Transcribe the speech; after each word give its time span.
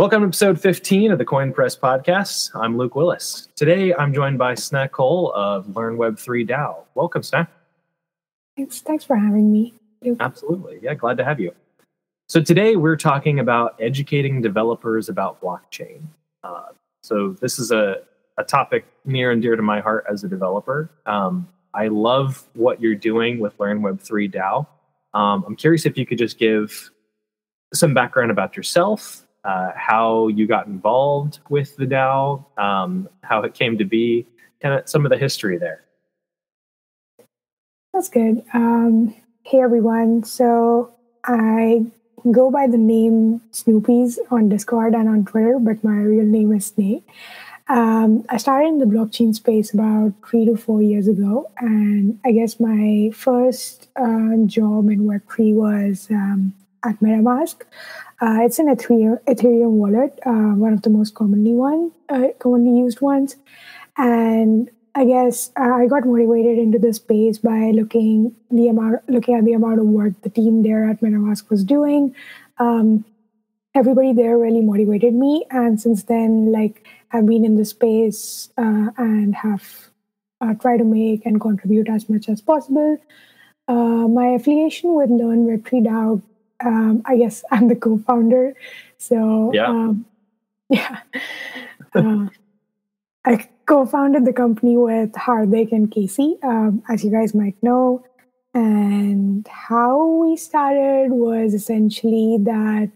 Welcome 0.00 0.22
to 0.22 0.28
episode 0.28 0.58
15 0.58 1.12
of 1.12 1.18
the 1.18 1.26
Koin 1.26 1.52
Press 1.52 1.76
podcast. 1.76 2.52
I'm 2.54 2.78
Luke 2.78 2.94
Willis. 2.94 3.48
Today 3.54 3.92
I'm 3.92 4.14
joined 4.14 4.38
by 4.38 4.54
Sneh 4.54 4.88
Koul 4.88 5.30
of 5.34 5.66
LearnWeb3 5.66 6.48
DAO. 6.48 6.84
Welcome, 6.94 7.20
Sneh. 7.20 7.46
Thanks, 8.56 8.80
thanks 8.80 9.04
for 9.04 9.14
having 9.14 9.52
me. 9.52 9.74
Absolutely. 10.18 10.78
Yeah, 10.80 10.94
glad 10.94 11.18
to 11.18 11.24
have 11.26 11.38
you. 11.38 11.52
So 12.28 12.40
today 12.40 12.76
we're 12.76 12.96
talking 12.96 13.40
about 13.40 13.76
educating 13.78 14.40
developers 14.40 15.10
about 15.10 15.38
blockchain. 15.42 16.04
Uh, 16.42 16.68
so 17.02 17.36
this 17.42 17.58
is 17.58 17.70
a, 17.70 17.96
a 18.38 18.42
topic 18.42 18.86
near 19.04 19.30
and 19.32 19.42
dear 19.42 19.54
to 19.54 19.62
my 19.62 19.80
heart 19.80 20.06
as 20.10 20.24
a 20.24 20.28
developer. 20.28 20.90
Um, 21.04 21.46
I 21.74 21.88
love 21.88 22.48
what 22.54 22.80
you're 22.80 22.94
doing 22.94 23.38
with 23.38 23.58
LearnWeb3 23.58 24.34
DAO. 24.34 24.66
Um, 25.12 25.44
I'm 25.46 25.56
curious 25.56 25.84
if 25.84 25.98
you 25.98 26.06
could 26.06 26.16
just 26.16 26.38
give 26.38 26.90
some 27.74 27.92
background 27.92 28.30
about 28.30 28.56
yourself, 28.56 29.26
uh, 29.44 29.70
how 29.74 30.28
you 30.28 30.46
got 30.46 30.66
involved 30.66 31.40
with 31.48 31.76
the 31.76 31.86
DAO, 31.86 32.44
um, 32.58 33.08
how 33.22 33.42
it 33.42 33.54
came 33.54 33.78
to 33.78 33.84
be, 33.84 34.26
kind 34.60 34.74
of 34.74 34.88
some 34.88 35.04
of 35.04 35.10
the 35.10 35.18
history 35.18 35.58
there. 35.58 35.84
That's 37.92 38.08
good. 38.08 38.44
Um, 38.54 39.14
hey 39.42 39.60
everyone. 39.60 40.22
So 40.22 40.92
I 41.24 41.86
go 42.30 42.50
by 42.50 42.66
the 42.66 42.78
name 42.78 43.40
Snoopies 43.52 44.18
on 44.30 44.48
Discord 44.48 44.94
and 44.94 45.08
on 45.08 45.24
Twitter, 45.24 45.58
but 45.58 45.82
my 45.82 45.96
real 45.96 46.24
name 46.24 46.52
is 46.52 46.70
Sneh. 46.70 47.02
Um, 47.68 48.24
I 48.28 48.36
started 48.36 48.68
in 48.68 48.78
the 48.78 48.84
blockchain 48.84 49.34
space 49.34 49.72
about 49.72 50.12
three 50.28 50.44
to 50.44 50.56
four 50.56 50.82
years 50.82 51.06
ago, 51.06 51.50
and 51.58 52.18
I 52.24 52.32
guess 52.32 52.58
my 52.58 53.10
first 53.14 53.88
uh, 53.96 54.36
job 54.46 54.90
in 54.90 55.06
Web3 55.06 55.54
was 55.54 56.08
um, 56.10 56.52
at 56.84 56.98
MetaMask. 57.00 57.62
Uh, 58.20 58.40
it's 58.42 58.58
an 58.58 58.66
Ethereum, 58.66 59.70
wallet, 59.70 60.18
uh, 60.26 60.52
one 60.52 60.74
of 60.74 60.82
the 60.82 60.90
most 60.90 61.14
commonly 61.14 61.54
one, 61.54 61.90
uh, 62.10 62.28
commonly 62.38 62.78
used 62.78 63.00
ones, 63.00 63.36
and 63.96 64.70
I 64.94 65.06
guess 65.06 65.50
uh, 65.58 65.72
I 65.72 65.86
got 65.86 66.04
motivated 66.04 66.58
into 66.58 66.78
the 66.78 66.92
space 66.92 67.38
by 67.38 67.70
looking 67.70 68.34
the 68.50 68.68
amount, 68.68 69.08
looking 69.08 69.36
at 69.36 69.46
the 69.46 69.54
amount 69.54 69.80
of 69.80 69.86
work 69.86 70.20
the 70.20 70.28
team 70.28 70.62
there 70.62 70.90
at 70.90 71.00
MetaMask 71.00 71.48
was 71.48 71.64
doing. 71.64 72.14
Um, 72.58 73.06
everybody 73.74 74.12
there 74.12 74.36
really 74.36 74.60
motivated 74.60 75.14
me, 75.14 75.46
and 75.50 75.80
since 75.80 76.02
then, 76.02 76.52
like 76.52 76.86
I've 77.12 77.24
been 77.24 77.46
in 77.46 77.56
the 77.56 77.64
space 77.64 78.50
uh, 78.58 78.90
and 78.98 79.34
have 79.34 79.88
uh, 80.42 80.52
tried 80.54 80.78
to 80.78 80.84
make 80.84 81.24
and 81.24 81.40
contribute 81.40 81.88
as 81.88 82.10
much 82.10 82.28
as 82.28 82.42
possible. 82.42 82.98
My 83.66 84.26
affiliation 84.30 84.94
with 84.94 85.10
Learn 85.10 85.46
Web3 85.46 85.86
DAO, 85.86 86.22
um, 86.64 87.02
I 87.04 87.16
guess 87.16 87.44
I'm 87.50 87.68
the 87.68 87.76
co-founder, 87.76 88.54
so 88.98 89.50
yeah, 89.52 89.68
um, 89.68 90.06
yeah. 90.68 91.00
Uh, 91.94 92.26
I 93.24 93.48
co-founded 93.66 94.24
the 94.24 94.32
company 94.32 94.76
with 94.76 95.12
Hardik 95.12 95.72
and 95.72 95.90
Casey, 95.90 96.38
um, 96.42 96.82
as 96.88 97.04
you 97.04 97.10
guys 97.10 97.34
might 97.34 97.60
know. 97.62 98.04
And 98.54 99.46
how 99.46 100.06
we 100.06 100.36
started 100.36 101.12
was 101.12 101.54
essentially 101.54 102.38
that, 102.40 102.90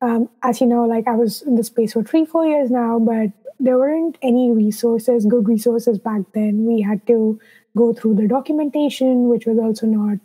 um, 0.00 0.30
as 0.42 0.60
you 0.60 0.66
know, 0.66 0.84
like 0.84 1.06
I 1.06 1.14
was 1.14 1.42
in 1.42 1.56
the 1.56 1.64
space 1.64 1.92
for 1.92 2.02
three, 2.02 2.24
four 2.24 2.46
years 2.46 2.70
now, 2.70 2.98
but 2.98 3.30
there 3.58 3.78
weren't 3.78 4.16
any 4.22 4.50
resources, 4.52 5.26
good 5.26 5.48
resources 5.48 5.98
back 5.98 6.22
then. 6.32 6.64
We 6.64 6.80
had 6.80 7.06
to 7.08 7.38
go 7.76 7.92
through 7.92 8.14
the 8.14 8.28
documentation, 8.28 9.28
which 9.28 9.46
was 9.46 9.58
also 9.58 9.86
not, 9.86 10.18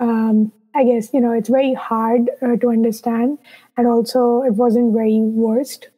um, 0.00 0.52
I 0.78 0.84
guess, 0.84 1.12
you 1.12 1.20
know, 1.20 1.32
it's 1.32 1.48
very 1.48 1.74
hard 1.74 2.30
uh, 2.40 2.56
to 2.56 2.68
understand. 2.70 3.38
And 3.76 3.86
also, 3.86 4.42
it 4.42 4.54
wasn't 4.54 4.94
very 4.94 5.20
versed 5.22 5.88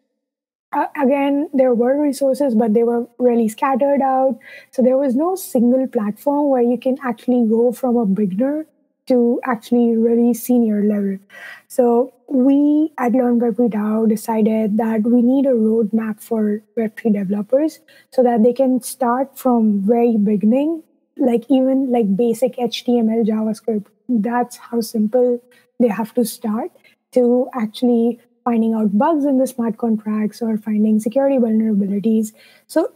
uh, 0.73 0.87
again, 1.03 1.51
there 1.53 1.75
were 1.75 2.01
resources, 2.01 2.55
but 2.55 2.75
they 2.75 2.85
were 2.85 3.07
really 3.19 3.49
scattered 3.49 4.01
out. 4.03 4.39
So 4.71 4.83
there 4.83 4.97
was 4.97 5.17
no 5.17 5.35
single 5.35 5.87
platform 5.89 6.49
where 6.49 6.63
you 6.63 6.79
can 6.79 6.97
actually 7.03 7.45
go 7.49 7.73
from 7.73 7.97
a 7.97 8.07
beginner 8.07 8.67
to 9.09 9.41
actually 9.45 9.97
really 9.97 10.33
senior 10.33 10.85
level. 10.85 11.19
So 11.67 12.13
we 12.29 12.93
at 12.99 13.13
Learn 13.13 13.41
Web3 13.41 13.71
DAO 13.71 14.09
decided 14.09 14.77
that 14.77 15.03
we 15.03 15.23
need 15.23 15.47
a 15.47 15.51
roadmap 15.51 16.21
for 16.21 16.63
Web3 16.77 17.15
developers 17.15 17.81
so 18.13 18.23
that 18.23 18.45
they 18.45 18.53
can 18.53 18.81
start 18.81 19.37
from 19.37 19.81
very 19.81 20.17
beginning, 20.17 20.85
like 21.17 21.45
even 21.49 21.91
like 21.91 22.17
basic 22.17 22.57
HTML, 22.57 23.27
JavaScript. 23.27 23.87
That's 24.11 24.57
how 24.57 24.81
simple 24.81 25.41
they 25.79 25.89
have 25.89 26.13
to 26.15 26.25
start 26.25 26.73
to 27.13 27.49
actually 27.55 28.21
finding 28.45 28.75
out 28.75 28.97
bugs 28.97 29.25
in 29.25 29.39
the 29.39 29.47
smart 29.47 29.79
contracts 29.79 30.43
or 30.43 30.57
finding 30.57 30.99
security 30.99 31.37
vulnerabilities. 31.37 32.33
So 32.67 32.93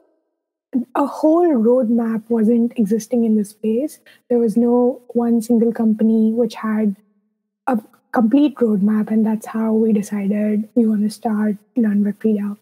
a 0.95 1.07
whole 1.07 1.47
roadmap 1.49 2.29
wasn't 2.29 2.73
existing 2.77 3.25
in 3.25 3.37
the 3.37 3.45
space. 3.45 4.01
There 4.29 4.39
was 4.39 4.57
no 4.57 5.03
one 5.09 5.41
single 5.41 5.73
company 5.73 6.33
which 6.33 6.55
had 6.55 6.97
a 7.67 7.81
complete 8.13 8.57
roadmap, 8.57 9.11
and 9.11 9.25
that's 9.25 9.47
how 9.47 9.73
we 9.73 9.93
decided 9.93 10.69
we 10.75 10.87
want 10.87 11.03
to 11.03 11.11
start 11.11 11.57
Learn 11.77 12.05
Web3 12.05 12.39
DAO. 12.39 12.59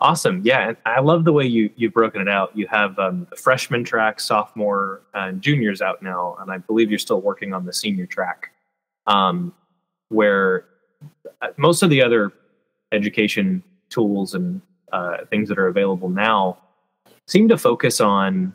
Awesome, 0.00 0.42
yeah, 0.44 0.68
and 0.68 0.76
I 0.86 1.00
love 1.00 1.24
the 1.24 1.32
way 1.32 1.44
you 1.44 1.70
you've 1.74 1.92
broken 1.92 2.20
it 2.20 2.28
out. 2.28 2.56
You 2.56 2.68
have 2.68 2.96
um, 3.00 3.26
the 3.30 3.36
freshman 3.36 3.82
track, 3.82 4.20
sophomore, 4.20 5.02
and 5.12 5.42
juniors 5.42 5.82
out 5.82 6.02
now, 6.02 6.36
and 6.40 6.52
I 6.52 6.58
believe 6.58 6.88
you're 6.88 7.00
still 7.00 7.20
working 7.20 7.52
on 7.52 7.66
the 7.66 7.72
senior 7.72 8.06
track, 8.06 8.52
um, 9.08 9.52
where 10.08 10.66
most 11.56 11.82
of 11.82 11.90
the 11.90 12.00
other 12.00 12.32
education 12.92 13.62
tools 13.90 14.34
and 14.34 14.60
uh, 14.92 15.24
things 15.30 15.48
that 15.48 15.58
are 15.58 15.66
available 15.68 16.08
now 16.08 16.58
seem 17.26 17.48
to 17.48 17.58
focus 17.58 18.00
on 18.00 18.54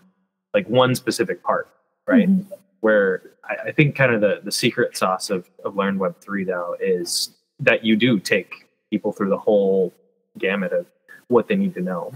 like 0.53 0.67
one 0.67 0.95
specific 0.95 1.43
part, 1.43 1.69
right? 2.07 2.29
Mm-hmm. 2.29 2.53
Where 2.79 3.21
I, 3.43 3.69
I, 3.69 3.71
think 3.71 3.95
kind 3.95 4.13
of 4.13 4.21
the, 4.21 4.41
the 4.43 4.51
secret 4.51 4.97
sauce 4.97 5.29
of, 5.29 5.49
of 5.63 5.75
Learn 5.75 5.97
Web 5.99 6.19
3 6.19 6.43
though 6.43 6.75
is 6.79 7.35
that 7.59 7.85
you 7.85 7.95
do 7.95 8.19
take 8.19 8.67
people 8.89 9.11
through 9.11 9.29
the 9.29 9.37
whole 9.37 9.93
gamut 10.37 10.73
of 10.73 10.85
what 11.28 11.47
they 11.47 11.56
need 11.56 11.73
to 11.75 11.81
know. 11.81 12.13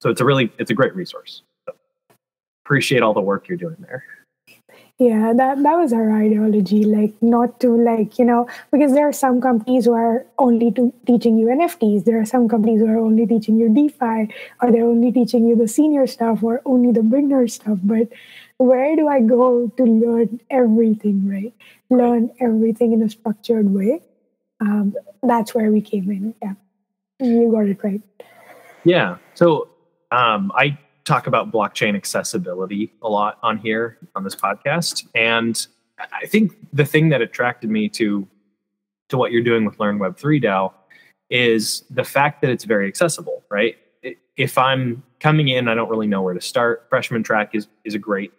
So 0.00 0.10
it's 0.10 0.20
a 0.20 0.24
really 0.24 0.52
it's 0.58 0.70
a 0.70 0.74
great 0.74 0.94
resource. 0.94 1.42
So 1.66 1.74
appreciate 2.64 3.02
all 3.02 3.14
the 3.14 3.20
work 3.20 3.48
you're 3.48 3.58
doing 3.58 3.76
there. 3.80 4.04
Yeah 4.98 5.32
that 5.32 5.62
that 5.62 5.76
was 5.78 5.92
our 5.94 6.12
ideology 6.12 6.84
like 6.84 7.14
not 7.22 7.58
to 7.60 7.74
like 7.74 8.18
you 8.18 8.24
know 8.24 8.46
because 8.70 8.92
there 8.92 9.08
are 9.08 9.14
some 9.14 9.40
companies 9.40 9.86
who 9.86 9.94
are 9.94 10.26
only 10.38 10.70
to 10.72 10.92
teaching 11.06 11.38
you 11.38 11.46
nfts 11.46 12.04
there 12.04 12.20
are 12.20 12.26
some 12.26 12.46
companies 12.50 12.80
who 12.80 12.86
are 12.86 12.98
only 12.98 13.26
teaching 13.26 13.58
you 13.58 13.70
defi 13.70 14.28
or 14.60 14.70
they're 14.70 14.84
only 14.84 15.10
teaching 15.10 15.46
you 15.46 15.56
the 15.56 15.66
senior 15.66 16.06
stuff 16.06 16.42
or 16.42 16.60
only 16.66 16.92
the 16.92 17.02
beginner 17.02 17.48
stuff. 17.48 17.78
But 17.82 18.08
where 18.58 18.94
do 18.94 19.08
i 19.08 19.20
go 19.20 19.68
to 19.68 19.84
learn 19.84 20.38
everything 20.50 21.26
right? 21.26 21.54
Learn 21.88 22.30
everything 22.38 22.92
in 22.92 23.02
a 23.02 23.08
structured 23.08 23.72
way? 23.72 24.02
Um, 24.60 24.94
that's 25.22 25.54
where 25.54 25.72
we 25.72 25.80
came 25.80 26.10
in 26.10 26.34
yeah 26.42 26.54
you 27.20 27.50
got 27.50 27.66
it 27.66 27.82
right 27.82 28.02
yeah 28.84 29.16
so 29.34 29.68
um, 30.12 30.50
i 30.54 30.76
talk 31.10 31.26
about 31.26 31.50
blockchain 31.50 31.96
accessibility 31.96 32.92
a 33.02 33.08
lot 33.08 33.38
on 33.42 33.58
here 33.58 33.98
on 34.14 34.22
this 34.22 34.36
podcast. 34.36 35.08
And 35.14 35.66
I 35.98 36.26
think 36.26 36.52
the 36.72 36.84
thing 36.84 37.08
that 37.08 37.20
attracted 37.20 37.68
me 37.70 37.88
to 37.90 38.26
to 39.08 39.16
what 39.16 39.32
you're 39.32 39.42
doing 39.42 39.64
with 39.64 39.80
Learn 39.80 39.98
Web 39.98 40.16
3 40.16 40.40
DAO 40.40 40.72
is 41.30 41.82
the 41.90 42.04
fact 42.04 42.40
that 42.42 42.50
it's 42.50 42.62
very 42.62 42.86
accessible, 42.86 43.42
right? 43.50 43.76
If 44.36 44.56
I'm 44.56 45.02
coming 45.18 45.48
in, 45.48 45.66
I 45.66 45.74
don't 45.74 45.90
really 45.90 46.06
know 46.06 46.22
where 46.22 46.32
to 46.32 46.40
start. 46.40 46.86
Freshman 46.88 47.24
Track 47.24 47.54
is 47.54 47.66
is 47.84 47.94
a 47.94 47.98
great 47.98 48.32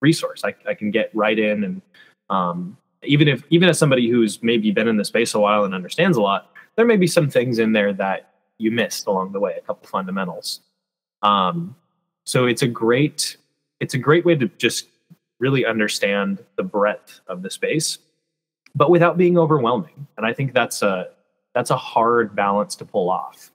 resource. 0.00 0.42
I, 0.44 0.54
I 0.66 0.74
can 0.74 0.90
get 0.90 1.10
right 1.14 1.38
in, 1.38 1.64
and 1.64 1.82
um, 2.30 2.78
even 3.02 3.28
if 3.28 3.44
even 3.50 3.68
as 3.68 3.78
somebody 3.78 4.08
who's 4.08 4.42
maybe 4.42 4.70
been 4.70 4.88
in 4.88 4.96
the 4.96 5.04
space 5.04 5.34
a 5.34 5.40
while 5.40 5.64
and 5.64 5.74
understands 5.74 6.16
a 6.16 6.22
lot, 6.22 6.52
there 6.78 6.86
may 6.86 6.96
be 6.96 7.08
some 7.08 7.28
things 7.28 7.58
in 7.58 7.72
there 7.72 7.92
that 7.92 8.30
you 8.58 8.70
missed 8.70 9.08
along 9.08 9.32
the 9.32 9.40
way, 9.40 9.56
a 9.58 9.60
couple 9.62 9.88
fundamentals. 9.88 10.60
Um, 11.22 11.74
so 12.22 12.46
it's 12.46 12.62
a 12.62 12.68
great 12.68 13.36
it's 13.80 13.94
a 13.94 13.98
great 13.98 14.24
way 14.24 14.36
to 14.36 14.46
just 14.58 14.86
really 15.40 15.66
understand 15.66 16.38
the 16.56 16.62
breadth 16.62 17.18
of 17.26 17.42
the 17.42 17.50
space, 17.50 17.98
but 18.76 18.90
without 18.90 19.18
being 19.18 19.36
overwhelming. 19.36 20.06
And 20.16 20.24
I 20.24 20.32
think 20.32 20.54
that's 20.54 20.82
a 20.82 21.08
that's 21.52 21.70
a 21.70 21.76
hard 21.76 22.36
balance 22.36 22.76
to 22.76 22.84
pull 22.84 23.10
off. 23.10 23.50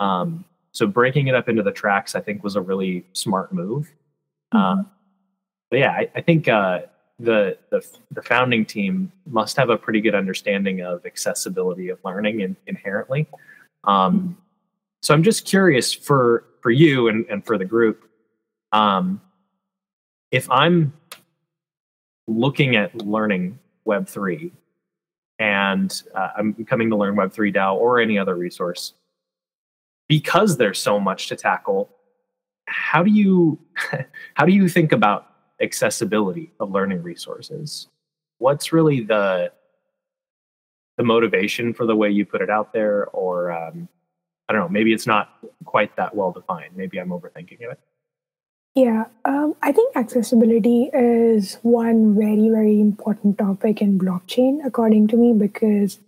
Um, 0.00 0.42
so 0.72 0.86
breaking 0.86 1.26
it 1.26 1.34
up 1.34 1.50
into 1.50 1.62
the 1.62 1.72
tracks, 1.72 2.14
I 2.14 2.20
think, 2.20 2.42
was 2.42 2.56
a 2.56 2.62
really 2.62 3.04
smart 3.12 3.52
move. 3.52 3.92
Mm-hmm. 4.54 4.80
Uh, 4.80 4.82
but 5.70 5.78
yeah, 5.78 5.90
I, 5.90 6.10
I 6.14 6.22
think 6.22 6.48
uh, 6.48 6.80
the, 7.22 7.56
the 7.70 7.86
the 8.10 8.22
founding 8.22 8.64
team 8.64 9.12
must 9.26 9.56
have 9.56 9.70
a 9.70 9.76
pretty 9.76 10.00
good 10.00 10.14
understanding 10.14 10.80
of 10.80 11.04
accessibility 11.06 11.88
of 11.88 11.98
learning 12.04 12.40
in, 12.40 12.56
inherently. 12.66 13.26
Um, 13.84 14.36
so 15.02 15.14
I'm 15.14 15.22
just 15.22 15.44
curious 15.44 15.92
for 15.92 16.44
for 16.60 16.70
you 16.70 17.08
and, 17.08 17.26
and 17.28 17.44
for 17.44 17.58
the 17.58 17.64
group, 17.64 18.08
um, 18.72 19.20
if 20.30 20.50
I'm 20.50 20.92
looking 22.28 22.76
at 22.76 22.94
learning 22.96 23.58
Web3 23.86 24.52
and 25.38 26.02
uh, 26.14 26.28
I'm 26.36 26.64
coming 26.64 26.88
to 26.90 26.96
learn 26.96 27.16
Web3 27.16 27.54
DAO 27.54 27.74
or 27.74 28.00
any 28.00 28.18
other 28.18 28.36
resource, 28.36 28.94
because 30.08 30.56
there's 30.56 30.78
so 30.78 31.00
much 31.00 31.28
to 31.28 31.36
tackle, 31.36 31.90
how 32.66 33.02
do 33.02 33.10
you 33.10 33.58
how 34.34 34.44
do 34.44 34.52
you 34.52 34.68
think 34.68 34.92
about 34.92 35.31
accessibility 35.60 36.52
of 36.60 36.70
learning 36.70 37.02
resources? 37.02 37.88
What's 38.38 38.72
really 38.72 39.02
the 39.02 39.52
the 40.98 41.04
motivation 41.04 41.72
for 41.72 41.86
the 41.86 41.96
way 41.96 42.10
you 42.10 42.26
put 42.26 42.42
it 42.42 42.50
out 42.50 42.72
there, 42.72 43.06
or 43.08 43.50
um, 43.50 43.88
I 44.48 44.52
don't 44.52 44.62
know, 44.62 44.68
maybe 44.68 44.92
it's 44.92 45.06
not 45.06 45.38
quite 45.64 45.96
that 45.96 46.14
well 46.14 46.32
defined. 46.32 46.76
Maybe 46.76 46.98
I'm 46.98 47.08
overthinking 47.08 47.60
it. 47.60 47.78
Yeah, 48.74 49.04
um, 49.26 49.54
I 49.62 49.72
think 49.72 49.94
accessibility 49.96 50.90
is 50.94 51.58
one 51.62 52.14
very, 52.16 52.48
very 52.48 52.80
important 52.80 53.38
topic 53.38 53.82
in 53.82 53.98
blockchain, 53.98 54.64
according 54.64 55.08
to 55.08 55.16
me, 55.16 55.34
because 55.34 55.98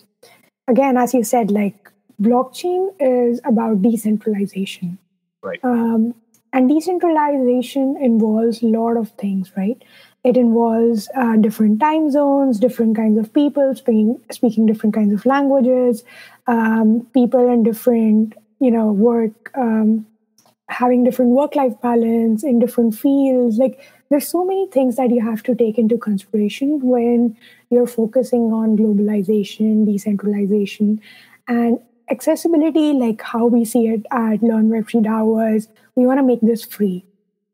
again, 0.67 0.97
as 0.97 1.13
you 1.13 1.25
said, 1.25 1.51
like 1.51 1.91
blockchain 2.21 2.95
is 3.01 3.41
about 3.45 3.83
decentralization. 3.83 4.99
Right. 5.43 5.61
Um, 5.63 6.15
and 6.55 6.69
decentralization 6.69 7.97
involves 8.01 8.63
a 8.63 8.67
lot 8.67 8.97
of 8.97 9.11
things, 9.19 9.51
right? 9.57 9.83
It 10.23 10.37
involves 10.37 11.09
uh, 11.17 11.37
different 11.37 11.81
time 11.81 12.11
zones, 12.11 12.61
different 12.61 12.97
kinds 12.97 13.19
of 13.19 13.35
people 13.35 13.75
speaking 13.75 14.21
speaking 14.31 14.65
different 14.65 14.95
kinds 14.95 15.13
of 15.13 15.27
languages, 15.27 16.05
um, 16.47 17.07
people 17.13 17.53
in 17.53 17.65
different 17.65 18.35
you 18.61 18.71
know 18.71 18.93
work 18.93 19.51
um, 19.59 20.07
having 20.69 21.03
different 21.05 21.33
work 21.33 21.57
life 21.57 21.79
balance 21.83 22.45
in 22.45 22.59
different 22.59 22.95
fields 22.95 23.59
like 23.59 23.81
there's 24.09 24.27
so 24.27 24.45
many 24.45 24.67
things 24.71 24.97
that 24.97 25.11
you 25.11 25.21
have 25.21 25.43
to 25.43 25.55
take 25.55 25.77
into 25.77 25.99
consideration 25.99 26.81
when 26.83 27.37
you're 27.71 27.87
focusing 27.87 28.53
on 28.53 28.77
globalization 28.77 29.85
decentralization 29.85 31.01
and 31.49 31.79
accessibility 32.11 32.93
like 32.93 33.23
how 33.23 33.47
we 33.47 33.65
see 33.65 33.87
it 33.89 34.05
at 34.11 34.43
learn 34.43 34.69
web3 34.69 35.25
was 35.27 35.69
we 35.95 36.07
want 36.07 36.19
to 36.19 36.25
make 36.25 36.41
this 36.41 36.65
free 36.65 37.05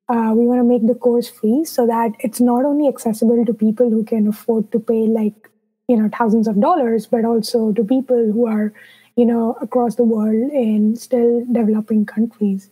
uh, 0.09 0.33
we 0.35 0.45
want 0.45 0.59
to 0.59 0.65
make 0.65 0.85
the 0.87 0.95
course 0.95 1.29
free 1.29 1.65
so 1.65 1.87
that 1.87 2.11
it's 2.19 2.41
not 2.41 2.65
only 2.65 2.89
accessible 2.89 3.45
to 3.45 3.55
people 3.55 3.91
who 3.91 4.05
can 4.05 4.27
afford 4.27 4.71
to 4.73 4.81
pay 4.81 5.07
like 5.07 5.49
you 5.89 5.97
know 5.97 6.09
thousands 6.17 6.49
of 6.49 6.61
dollars 6.61 7.07
but 7.07 7.25
also 7.25 7.73
to 7.73 7.85
people 7.85 8.33
who 8.33 8.47
are 8.47 8.73
you 9.17 9.25
know 9.25 9.57
across 9.61 9.95
the 9.95 10.05
world 10.05 10.51
in 10.53 10.97
still 10.97 11.45
developing 11.53 12.05
countries 12.05 12.71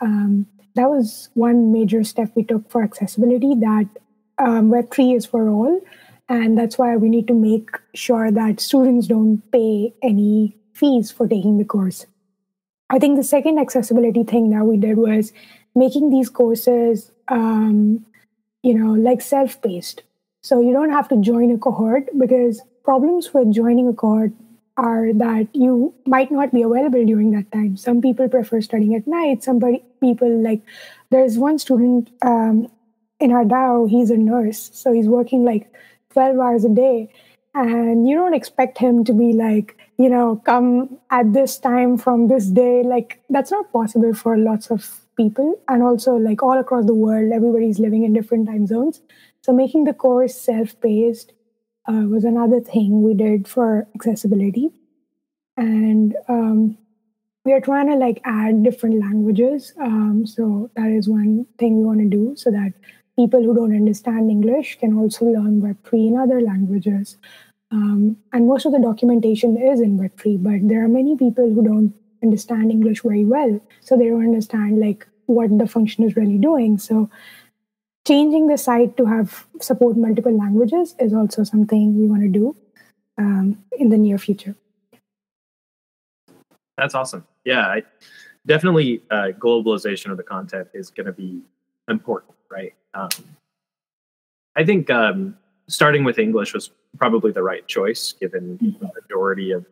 um, 0.00 0.46
that 0.76 0.90
was 0.90 1.30
one 1.34 1.72
major 1.72 2.04
step 2.04 2.30
we 2.34 2.44
took 2.44 2.70
for 2.70 2.82
accessibility 2.82 3.54
that 3.54 3.88
um, 4.38 4.70
Web3 4.70 5.16
is 5.16 5.26
for 5.26 5.48
all. 5.48 5.80
And 6.28 6.58
that's 6.58 6.76
why 6.76 6.96
we 6.96 7.08
need 7.08 7.26
to 7.28 7.34
make 7.34 7.70
sure 7.94 8.30
that 8.30 8.60
students 8.60 9.06
don't 9.06 9.42
pay 9.50 9.94
any 10.02 10.56
fees 10.76 11.10
for 11.10 11.26
taking 11.26 11.58
the 11.58 11.64
course. 11.64 12.06
I 12.90 12.98
think 12.98 13.16
the 13.16 13.24
second 13.24 13.58
accessibility 13.58 14.22
thing 14.22 14.50
that 14.50 14.64
we 14.64 14.76
did 14.76 14.96
was 14.96 15.32
making 15.74 16.10
these 16.10 16.30
courses, 16.30 17.10
um, 17.28 18.04
you 18.62 18.74
know, 18.74 18.92
like 18.92 19.20
self 19.20 19.60
paced. 19.62 20.02
So 20.42 20.60
you 20.60 20.72
don't 20.72 20.90
have 20.90 21.08
to 21.08 21.16
join 21.20 21.50
a 21.50 21.58
cohort 21.58 22.08
because 22.16 22.62
problems 22.84 23.34
with 23.34 23.52
joining 23.52 23.88
a 23.88 23.92
cohort 23.92 24.32
are 24.76 25.12
that 25.14 25.48
you 25.52 25.92
might 26.06 26.30
not 26.30 26.52
be 26.52 26.62
available 26.62 27.04
during 27.04 27.32
that 27.32 27.50
time. 27.50 27.76
Some 27.76 28.00
people 28.00 28.28
prefer 28.28 28.60
studying 28.60 28.94
at 28.94 29.06
night. 29.06 29.42
Some 29.42 29.60
people 30.00 30.42
like 30.42 30.62
there's 31.10 31.38
one 31.38 31.58
student 31.58 32.10
um, 32.22 32.68
in 33.18 33.32
our 33.32 33.44
DAO. 33.44 33.88
He's 33.90 34.10
a 34.10 34.16
nurse, 34.16 34.70
so 34.72 34.92
he's 34.92 35.08
working 35.08 35.44
like 35.44 35.72
twelve 36.10 36.38
hours 36.38 36.64
a 36.64 36.68
day, 36.68 37.10
and 37.56 38.08
you 38.08 38.14
don't 38.14 38.34
expect 38.34 38.78
him 38.78 39.02
to 39.04 39.12
be 39.12 39.32
like 39.32 39.76
you 39.98 40.08
know 40.08 40.36
come 40.44 40.98
at 41.10 41.32
this 41.32 41.58
time 41.58 41.96
from 41.96 42.28
this 42.28 42.46
day. 42.46 42.82
Like 42.82 43.20
that's 43.30 43.50
not 43.50 43.72
possible 43.72 44.14
for 44.14 44.36
lots 44.36 44.70
of 44.70 45.00
people, 45.16 45.60
and 45.68 45.82
also 45.82 46.16
like 46.16 46.42
all 46.42 46.58
across 46.58 46.84
the 46.86 46.94
world, 46.94 47.32
everybody's 47.32 47.78
living 47.78 48.04
in 48.04 48.12
different 48.12 48.46
time 48.46 48.66
zones. 48.66 49.00
So 49.42 49.52
making 49.52 49.84
the 49.84 49.94
course 49.94 50.34
self-paced 50.34 51.32
uh, 51.88 52.04
was 52.08 52.24
another 52.24 52.60
thing 52.60 53.02
we 53.02 53.14
did 53.14 53.46
for 53.48 53.86
accessibility. 53.94 54.70
And 55.56 56.16
um, 56.28 56.76
we 57.44 57.52
are 57.52 57.60
trying 57.60 57.86
to 57.86 57.94
like 57.94 58.20
add 58.24 58.64
different 58.64 59.00
languages. 59.00 59.72
Um, 59.80 60.26
so 60.26 60.70
that 60.76 60.88
is 60.88 61.08
one 61.08 61.46
thing 61.58 61.78
we 61.78 61.84
want 61.84 62.00
to 62.00 62.08
do 62.08 62.34
so 62.36 62.50
that 62.50 62.72
people 63.16 63.42
who 63.42 63.54
don't 63.54 63.74
understand 63.74 64.30
English 64.30 64.78
can 64.78 64.96
also 64.96 65.24
learn 65.24 65.62
Web3 65.62 66.08
in 66.08 66.16
other 66.16 66.40
languages. 66.40 67.16
Um, 67.70 68.16
and 68.32 68.46
most 68.46 68.66
of 68.66 68.72
the 68.72 68.78
documentation 68.78 69.56
is 69.56 69.80
in 69.80 69.98
Web3, 69.98 70.42
but 70.42 70.68
there 70.68 70.84
are 70.84 70.88
many 70.88 71.16
people 71.16 71.50
who 71.50 71.64
don't 71.64 71.94
understand 72.22 72.70
English 72.70 73.02
very 73.02 73.24
well. 73.24 73.60
So 73.80 73.96
they 73.96 74.08
don't 74.08 74.22
understand 74.22 74.78
like 74.78 75.06
what 75.26 75.56
the 75.58 75.66
function 75.66 76.04
is 76.04 76.16
really 76.16 76.38
doing. 76.38 76.78
So 76.78 77.10
changing 78.06 78.46
the 78.46 78.58
site 78.58 78.96
to 78.96 79.06
have 79.06 79.46
support 79.60 79.96
multiple 79.96 80.36
languages 80.36 80.94
is 81.00 81.12
also 81.12 81.42
something 81.42 81.98
we 81.98 82.06
want 82.06 82.22
to 82.22 82.28
do 82.28 82.56
um, 83.18 83.64
in 83.78 83.88
the 83.88 83.98
near 83.98 84.18
future. 84.18 84.54
That's 86.76 86.94
awesome. 86.94 87.26
Yeah, 87.44 87.66
I, 87.66 87.82
definitely 88.46 89.02
uh, 89.10 89.28
globalization 89.38 90.10
of 90.10 90.18
the 90.18 90.22
content 90.22 90.68
is 90.74 90.90
going 90.90 91.06
to 91.06 91.12
be 91.12 91.40
important, 91.88 92.34
right? 92.50 92.74
Um, 92.96 93.08
I 94.56 94.64
think 94.64 94.88
um, 94.90 95.36
starting 95.68 96.04
with 96.04 96.18
English 96.18 96.54
was 96.54 96.70
probably 96.98 97.30
the 97.30 97.42
right 97.42 97.66
choice, 97.66 98.12
given 98.12 98.58
mm-hmm. 98.58 98.78
the 98.84 98.90
majority 99.00 99.52
of 99.52 99.66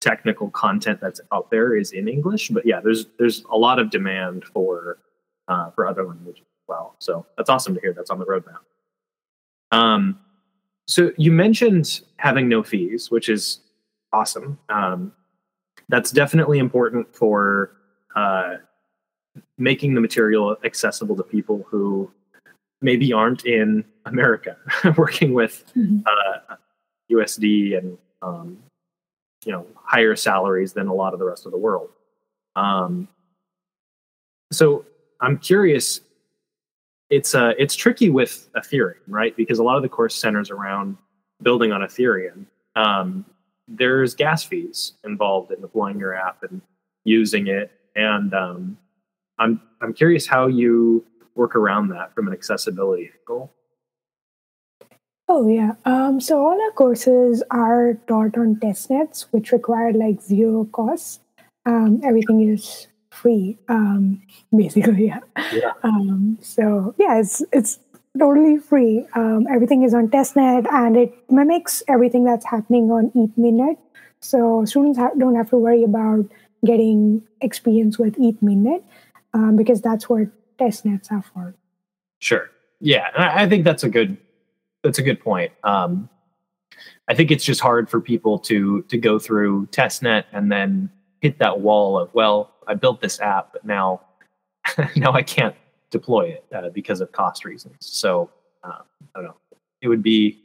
technical 0.00 0.50
content 0.50 1.00
that's 1.00 1.20
out 1.32 1.50
there 1.50 1.76
is 1.76 1.92
in 1.92 2.08
English. 2.08 2.48
But 2.48 2.64
yeah, 2.64 2.80
there's 2.80 3.06
there's 3.18 3.44
a 3.50 3.56
lot 3.56 3.78
of 3.78 3.90
demand 3.90 4.44
for 4.44 4.98
uh, 5.48 5.70
for 5.70 5.86
other 5.86 6.04
languages 6.04 6.40
as 6.40 6.68
well. 6.68 6.94
So 6.98 7.26
that's 7.36 7.50
awesome 7.50 7.74
to 7.74 7.80
hear 7.80 7.92
that's 7.92 8.10
on 8.10 8.18
the 8.18 8.26
roadmap. 8.26 8.60
Um, 9.70 10.20
so 10.86 11.12
you 11.18 11.30
mentioned 11.30 12.00
having 12.16 12.48
no 12.48 12.62
fees, 12.62 13.10
which 13.10 13.28
is 13.28 13.60
awesome. 14.12 14.58
Um, 14.70 15.12
that's 15.90 16.10
definitely 16.10 16.58
important 16.58 17.14
for 17.14 17.72
uh, 18.16 18.56
making 19.58 19.94
the 19.94 20.00
material 20.00 20.56
accessible 20.64 21.16
to 21.16 21.22
people 21.22 21.66
who 21.68 22.10
maybe 22.80 23.12
aren't 23.12 23.44
in 23.44 23.84
America, 24.04 24.56
working 24.96 25.32
with 25.32 25.64
mm-hmm. 25.76 26.00
uh, 26.06 26.56
USD 27.10 27.78
and 27.78 27.98
um, 28.22 28.58
you 29.44 29.52
know 29.52 29.66
higher 29.74 30.16
salaries 30.16 30.72
than 30.72 30.88
a 30.88 30.94
lot 30.94 31.12
of 31.12 31.18
the 31.18 31.24
rest 31.24 31.46
of 31.46 31.52
the 31.52 31.58
world. 31.58 31.90
Um, 32.56 33.08
so 34.52 34.84
I'm 35.20 35.38
curious 35.38 36.00
it's 37.10 37.34
uh, 37.34 37.52
it's 37.58 37.74
tricky 37.74 38.10
with 38.10 38.50
Ethereum, 38.54 38.96
right? 39.06 39.36
Because 39.36 39.58
a 39.58 39.62
lot 39.62 39.76
of 39.76 39.82
the 39.82 39.88
course 39.88 40.14
centers 40.14 40.50
around 40.50 40.96
building 41.42 41.72
on 41.72 41.80
Ethereum. 41.80 42.46
Um, 42.76 43.24
there's 43.66 44.14
gas 44.14 44.42
fees 44.44 44.94
involved 45.04 45.52
in 45.52 45.60
deploying 45.60 45.98
your 45.98 46.14
app 46.14 46.42
and 46.42 46.60
using 47.04 47.46
it, 47.46 47.70
and 47.96 48.34
um, 48.34 48.78
I'm 49.38 49.60
I'm 49.80 49.92
curious 49.92 50.26
how 50.26 50.46
you 50.46 51.04
work 51.38 51.54
around 51.56 51.88
that 51.88 52.14
from 52.14 52.26
an 52.26 52.34
accessibility 52.34 53.10
angle. 53.20 53.54
Oh 55.28 55.46
yeah. 55.46 55.72
Um, 55.84 56.20
so 56.20 56.40
all 56.40 56.60
our 56.60 56.72
courses 56.72 57.42
are 57.50 57.94
taught 58.06 58.36
on 58.36 58.56
testnets, 58.56 59.26
which 59.30 59.52
require 59.52 59.92
like 59.92 60.20
zero 60.20 60.64
costs. 60.72 61.20
Um, 61.64 62.00
everything 62.02 62.48
is 62.48 62.88
free, 63.10 63.58
um, 63.68 64.22
basically. 64.56 65.06
Yeah. 65.06 65.20
yeah. 65.52 65.72
Um, 65.82 66.38
so 66.40 66.94
yeah, 66.98 67.20
it's 67.20 67.42
it's 67.52 67.78
totally 68.18 68.58
free. 68.58 69.06
Um, 69.14 69.46
everything 69.50 69.82
is 69.82 69.94
on 69.94 70.08
testnet, 70.08 70.66
and 70.72 70.96
it 70.96 71.12
mimics 71.30 71.82
everything 71.88 72.24
that's 72.24 72.46
happening 72.46 72.90
on 72.90 73.12
ETH 73.14 73.36
mainnet. 73.36 73.76
So 74.20 74.64
students 74.64 74.98
ha- 74.98 75.14
don't 75.16 75.36
have 75.36 75.50
to 75.50 75.58
worry 75.58 75.84
about 75.84 76.24
getting 76.64 77.22
experience 77.42 77.98
with 77.98 78.16
ETH 78.18 78.40
mainnet 78.40 78.82
um, 79.34 79.56
because 79.56 79.80
that's 79.80 80.08
what 80.08 80.26
testnets 80.58 81.10
are 81.10 81.22
for. 81.22 81.54
Sure. 82.18 82.50
Yeah, 82.80 83.08
I, 83.16 83.44
I 83.44 83.48
think 83.48 83.64
that's 83.64 83.84
a 83.84 83.88
good 83.88 84.16
that's 84.82 84.98
a 84.98 85.02
good 85.02 85.20
point. 85.20 85.52
Um, 85.64 86.08
I 87.08 87.14
think 87.14 87.30
it's 87.30 87.44
just 87.44 87.60
hard 87.60 87.90
for 87.90 88.00
people 88.00 88.38
to 88.40 88.82
to 88.82 88.98
go 88.98 89.18
through 89.18 89.66
testnet 89.66 90.24
and 90.32 90.50
then 90.50 90.90
hit 91.20 91.38
that 91.38 91.60
wall 91.60 91.98
of 91.98 92.12
well 92.14 92.54
I 92.66 92.74
built 92.74 93.00
this 93.00 93.20
app, 93.20 93.52
but 93.52 93.64
now 93.64 94.02
now 94.96 95.12
I 95.12 95.22
can't 95.22 95.54
deploy 95.90 96.28
it 96.28 96.44
uh, 96.54 96.68
because 96.70 97.00
of 97.00 97.10
cost 97.12 97.44
reasons. 97.44 97.76
So 97.80 98.30
uh, 98.62 98.78
I 99.14 99.18
don't 99.20 99.24
know. 99.24 99.36
It 99.80 99.88
would 99.88 100.02
be 100.02 100.42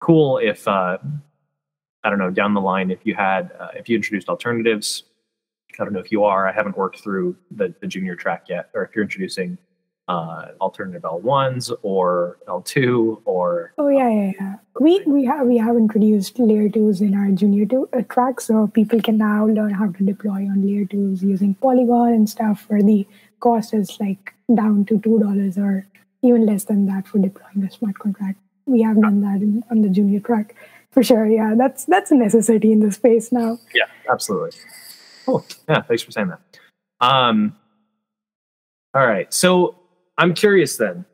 cool 0.00 0.38
if 0.38 0.66
uh, 0.66 0.98
I 2.04 2.10
don't 2.10 2.18
know 2.18 2.30
down 2.30 2.54
the 2.54 2.60
line 2.60 2.90
if 2.90 3.00
you 3.04 3.14
had 3.14 3.52
uh, 3.58 3.68
if 3.74 3.88
you 3.88 3.96
introduced 3.96 4.28
alternatives. 4.28 5.04
I 5.78 5.84
don't 5.84 5.92
know 5.92 6.00
if 6.00 6.10
you 6.10 6.24
are. 6.24 6.48
I 6.48 6.52
haven't 6.52 6.76
worked 6.76 7.00
through 7.00 7.36
the, 7.50 7.74
the 7.80 7.86
junior 7.86 8.16
track 8.16 8.46
yet, 8.48 8.70
or 8.74 8.84
if 8.84 8.94
you're 8.94 9.04
introducing 9.04 9.58
uh, 10.08 10.46
alternative 10.60 11.02
L1s 11.02 11.70
or 11.82 12.38
L2 12.48 13.20
or 13.26 13.72
oh 13.76 13.88
yeah 13.88 14.08
yeah, 14.08 14.32
yeah. 14.40 14.54
we 14.80 15.02
we 15.06 15.24
have 15.26 15.46
we 15.46 15.58
have 15.58 15.76
introduced 15.76 16.38
layer 16.38 16.68
twos 16.70 17.02
in 17.02 17.14
our 17.14 17.30
junior 17.30 17.66
two 17.66 17.88
uh, 17.92 18.00
track 18.08 18.40
so 18.40 18.68
people 18.68 19.02
can 19.02 19.18
now 19.18 19.46
learn 19.46 19.74
how 19.74 19.92
to 19.92 20.02
deploy 20.02 20.48
on 20.48 20.66
layer 20.66 20.86
twos 20.86 21.22
using 21.22 21.54
Polygon 21.54 22.14
and 22.14 22.30
stuff 22.30 22.64
where 22.68 22.82
the 22.82 23.06
cost 23.40 23.74
is 23.74 24.00
like 24.00 24.32
down 24.54 24.86
to 24.86 24.98
two 24.98 25.18
dollars 25.18 25.58
or 25.58 25.86
even 26.22 26.46
less 26.46 26.64
than 26.64 26.86
that 26.86 27.06
for 27.06 27.18
deploying 27.18 27.62
a 27.64 27.70
smart 27.70 27.98
contract. 27.98 28.38
We 28.64 28.80
have 28.82 29.00
done 29.00 29.20
that 29.20 29.42
in, 29.42 29.62
on 29.70 29.82
the 29.82 29.90
junior 29.90 30.20
track 30.20 30.54
for 30.90 31.02
sure. 31.02 31.26
Yeah, 31.26 31.54
that's 31.56 31.84
that's 31.84 32.10
a 32.10 32.16
necessity 32.16 32.72
in 32.72 32.80
the 32.80 32.92
space 32.92 33.30
now. 33.30 33.58
Yeah, 33.74 33.84
absolutely. 34.10 34.58
Cool. 35.28 35.44
Yeah, 35.68 35.82
thanks 35.82 36.02
for 36.02 36.10
saying 36.10 36.28
that. 36.28 36.40
Um, 37.06 37.54
all 38.94 39.06
right, 39.06 39.32
so 39.32 39.76
I'm 40.16 40.32
curious 40.32 40.78
then. 40.78 41.04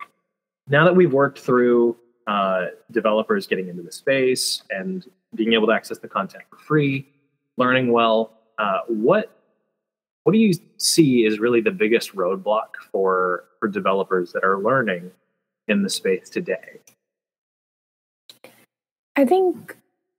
Now 0.68 0.84
that 0.84 0.94
we've 0.94 1.12
worked 1.12 1.40
through 1.40 1.96
uh, 2.28 2.66
developers 2.92 3.48
getting 3.48 3.68
into 3.68 3.82
the 3.82 3.90
space 3.90 4.62
and 4.70 5.04
being 5.34 5.52
able 5.52 5.66
to 5.66 5.72
access 5.72 5.98
the 5.98 6.06
content 6.06 6.44
for 6.48 6.58
free, 6.58 7.08
learning 7.56 7.90
well, 7.90 8.38
uh, 8.58 8.82
what 8.86 9.36
what 10.22 10.32
do 10.32 10.38
you 10.38 10.52
see 10.78 11.26
is 11.26 11.40
really 11.40 11.60
the 11.60 11.72
biggest 11.72 12.14
roadblock 12.14 12.76
for 12.92 13.46
for 13.58 13.66
developers 13.66 14.32
that 14.32 14.44
are 14.44 14.60
learning 14.60 15.10
in 15.66 15.82
the 15.82 15.90
space 15.90 16.30
today? 16.30 16.78
I 19.16 19.24
think 19.24 19.76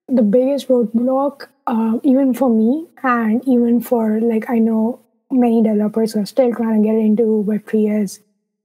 the 0.10 0.22
biggest 0.22 0.68
roadblock, 0.68 1.48
uh, 1.68 2.00
even 2.04 2.34
for 2.34 2.50
me, 2.50 2.88
and 3.04 3.46
even 3.48 3.82
for 3.82 4.20
like 4.22 4.50
I 4.50 4.60
know 4.60 5.00
many 5.32 5.64
developers 5.64 6.14
who 6.14 6.22
are 6.22 6.26
still 6.26 6.54
trying 6.54 6.82
to 6.82 6.88
get 6.88 6.96
into 6.96 7.44
Web3 7.48 8.04
is 8.04 8.20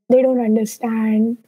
they 0.09 0.23
don't 0.23 0.41
understand 0.41 1.39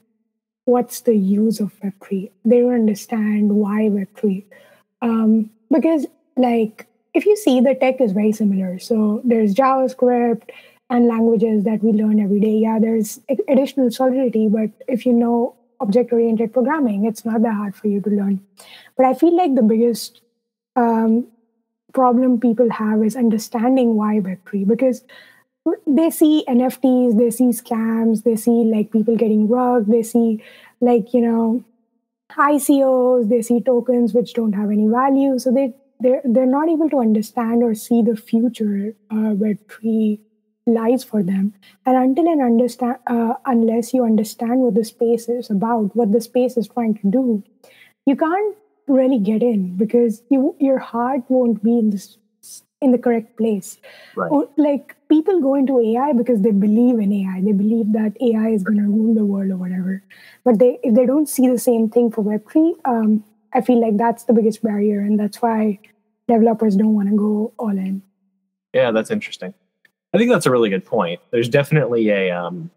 what's 0.65 1.01
the 1.03 1.15
use 1.15 1.61
of 1.61 1.73
Web3. 1.81 2.31
They 2.45 2.61
don't 2.61 2.75
understand 2.75 3.53
why 3.53 3.91
Web3. 3.91 4.45
Um, 5.03 5.51
because 5.71 6.07
like 6.37 6.87
if 7.15 7.27
you 7.27 7.37
see 7.37 7.61
the 7.61 7.75
tech 7.75 8.01
is 8.01 8.13
very 8.13 8.33
similar. 8.33 8.79
So 8.79 9.21
there's 9.25 9.55
JavaScript 9.55 10.51
and 10.91 11.07
languages 11.07 11.65
that 11.65 11.83
we 11.83 11.93
learn 11.93 12.21
every 12.21 12.41
day. 12.41 12.55
Yeah, 12.55 12.79
there's 12.79 13.21
additional 13.49 13.91
solidity, 13.91 14.49
but 14.49 14.71
if 14.89 15.05
you 15.05 15.13
know 15.13 15.55
object 15.81 16.13
oriented 16.13 16.53
programming, 16.53 17.05
it's 17.05 17.25
not 17.25 17.43
that 17.43 17.55
hard 17.55 17.75
for 17.75 17.89
you 17.89 18.01
to 18.01 18.11
learn. 18.11 18.41
But 18.97 19.07
I 19.07 19.15
feel 19.15 19.37
like 19.37 19.55
the 19.55 19.63
biggest 19.63 20.21
um, 20.77 21.27
problem 21.93 22.41
people 22.41 22.71
have 22.71 23.03
is 23.03 23.17
understanding 23.17 23.95
why 23.97 24.21
Web3 24.21 24.67
because 24.67 25.05
they 25.87 26.11
see 26.11 26.45
NFTs, 26.49 27.19
they 27.19 27.31
see 27.31 27.51
scams, 27.51 28.25
they 28.25 28.37
see 28.37 28.65
like 28.65 28.91
people 28.91 29.17
getting 29.17 29.49
rugged, 29.49 29.93
they 29.93 30.03
see 30.03 30.43
like, 30.81 31.15
you 31.15 31.21
know, 31.21 31.65
ICOs, 32.33 33.29
they 33.29 33.43
see 33.43 33.61
tokens 33.61 34.13
which 34.13 34.35
don't 34.35 34.55
have 34.55 34.71
any 34.71 34.89
value. 34.89 35.39
So 35.39 35.53
they 35.53 35.75
they're 36.01 36.23
they're 36.25 36.47
not 36.47 36.69
able 36.69 36.91
to 36.91 36.99
understand 36.99 37.63
or 37.63 37.75
see 37.75 38.03
the 38.03 38.17
future 38.17 38.95
uh, 39.11 39.35
where 39.39 39.55
Web3 39.55 40.19
lies 40.67 41.05
for 41.05 41.23
them. 41.23 41.55
And 41.87 41.97
until 41.97 42.27
and 42.27 42.43
understand, 42.43 42.97
uh, 43.07 43.35
unless 43.47 43.93
you 43.95 44.05
understand 44.05 44.61
what 44.61 44.75
the 44.75 44.85
space 44.85 45.29
is 45.29 45.51
about, 45.51 45.95
what 45.95 46.13
the 46.13 46.21
space 46.21 46.57
is 46.57 46.69
trying 46.69 46.95
to 46.95 47.11
do, 47.11 47.43
you 48.07 48.17
can't 48.17 48.57
really 48.87 49.19
get 49.19 49.43
in 49.43 49.77
because 49.77 50.23
you 50.31 50.55
your 50.59 50.79
heart 50.79 51.23
won't 51.29 51.63
be 51.63 51.79
in 51.79 51.91
this 51.91 52.19
in 52.83 52.91
the 52.91 52.99
correct 52.99 53.37
place. 53.37 53.79
Right. 54.17 54.31
Or, 54.31 54.49
like 54.57 54.97
people 55.09 55.41
go 55.41 55.55
into 55.55 55.79
AI 55.79 56.13
because 56.13 56.43
they 56.43 56.51
believe 56.51 56.99
in 56.99 57.13
AI. 57.13 57.41
They 57.41 57.53
believe 57.53 57.93
that 57.93 58.17
AI 58.21 58.49
is 58.49 58.65
going 58.65 58.79
to 58.79 58.85
rule 58.85 59.15
the 59.15 59.25
world 59.25 59.51
or 59.53 59.57
whatever. 59.57 60.03
But 60.45 60.59
they 60.59 60.79
if 60.83 60.95
they 60.95 61.07
don't 61.07 61.29
see 61.29 61.49
the 61.49 61.59
same 61.59 61.89
thing 61.89 62.11
for 62.11 62.23
Web 62.23 62.51
three, 62.51 62.75
um, 62.85 63.25
I 63.55 63.61
feel 63.61 63.81
like 63.81 63.97
that's 63.97 64.25
the 64.25 64.33
biggest 64.33 64.63
barrier, 64.63 65.01
and 65.01 65.19
that's 65.19 65.41
why 65.41 65.79
developers 66.29 66.77
don't 66.77 66.95
want 66.95 67.09
to 67.09 67.17
go 67.17 67.53
all 67.59 67.71
in. 67.71 68.03
Yeah, 68.75 68.91
that's 68.91 69.11
interesting. 69.11 69.55
I 70.15 70.19
think 70.19 70.31
that's 70.31 70.47
a 70.47 70.51
really 70.51 70.69
good 70.69 70.85
point. 70.85 71.21
There's 71.31 71.49
definitely 71.49 72.09
a 72.11 72.31
um, 72.31 72.71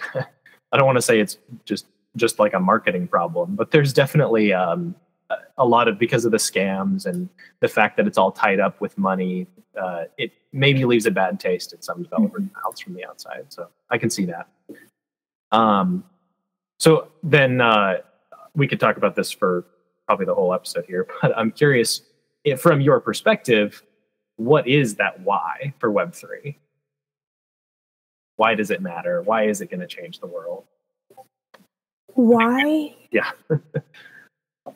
I 0.14 0.76
don't 0.76 0.86
want 0.86 0.96
to 0.96 1.02
say 1.02 1.20
it's 1.20 1.36
just 1.64 1.86
just 2.16 2.38
like 2.38 2.54
a 2.54 2.60
marketing 2.60 3.06
problem, 3.06 3.54
but 3.54 3.70
there's 3.70 3.92
definitely 3.92 4.52
um, 4.52 4.94
a 5.58 5.66
lot 5.66 5.88
of 5.88 5.98
because 5.98 6.24
of 6.24 6.32
the 6.32 6.38
scams 6.38 7.06
and 7.06 7.28
the 7.60 7.68
fact 7.68 7.96
that 7.96 8.06
it's 8.06 8.18
all 8.18 8.32
tied 8.32 8.60
up 8.60 8.80
with 8.80 8.96
money. 8.98 9.46
Uh, 9.80 10.04
it 10.18 10.32
maybe 10.52 10.84
leaves 10.84 11.06
a 11.06 11.10
bad 11.10 11.38
taste 11.38 11.72
in 11.72 11.80
some 11.80 12.02
developers' 12.02 12.42
mm-hmm. 12.42 12.60
mouths 12.64 12.80
from 12.80 12.94
the 12.94 13.04
outside. 13.04 13.46
So 13.48 13.68
I 13.90 13.98
can 13.98 14.10
see 14.10 14.26
that. 14.26 14.48
Um, 15.52 16.04
so 16.78 17.08
then 17.22 17.60
uh, 17.60 17.98
we 18.54 18.66
could 18.66 18.80
talk 18.80 18.96
about 18.96 19.14
this 19.14 19.30
for 19.30 19.66
probably 20.06 20.26
the 20.26 20.34
whole 20.34 20.52
episode 20.52 20.84
here, 20.86 21.06
but 21.22 21.36
I'm 21.36 21.50
curious 21.50 22.02
if, 22.44 22.60
from 22.60 22.80
your 22.80 23.00
perspective, 23.00 23.82
what 24.36 24.66
is 24.66 24.96
that 24.96 25.20
why 25.20 25.74
for 25.78 25.92
Web3? 25.92 26.56
Why 28.36 28.54
does 28.54 28.70
it 28.70 28.80
matter? 28.80 29.22
Why 29.22 29.44
is 29.44 29.60
it 29.60 29.70
going 29.70 29.80
to 29.80 29.86
change 29.86 30.18
the 30.18 30.26
world? 30.26 30.64
Why? 32.14 32.96
Yeah. 33.10 33.30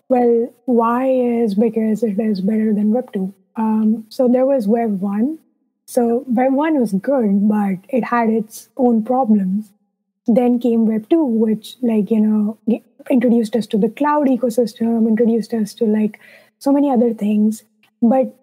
well, 0.08 0.52
why 0.66 1.08
is 1.08 1.54
because 1.54 2.02
it 2.02 2.18
is 2.18 2.40
better 2.40 2.72
than 2.72 2.92
Web 2.92 3.12
2. 3.12 3.32
Um, 3.56 4.06
so 4.08 4.28
there 4.28 4.46
was 4.46 4.66
Web 4.66 5.00
1. 5.00 5.38
So 5.86 6.24
Web 6.26 6.54
1 6.54 6.80
was 6.80 6.92
good, 6.92 7.48
but 7.48 7.78
it 7.88 8.04
had 8.04 8.30
its 8.30 8.68
own 8.76 9.04
problems. 9.04 9.70
Then 10.26 10.58
came 10.58 10.86
Web 10.86 11.08
2, 11.08 11.22
which, 11.24 11.76
like, 11.82 12.10
you 12.10 12.20
know, 12.20 12.58
introduced 13.10 13.56
us 13.56 13.66
to 13.68 13.78
the 13.78 13.88
cloud 13.88 14.26
ecosystem, 14.26 15.06
introduced 15.06 15.52
us 15.52 15.74
to 15.74 15.84
like 15.84 16.20
so 16.58 16.72
many 16.72 16.90
other 16.90 17.12
things. 17.12 17.64
But 18.00 18.34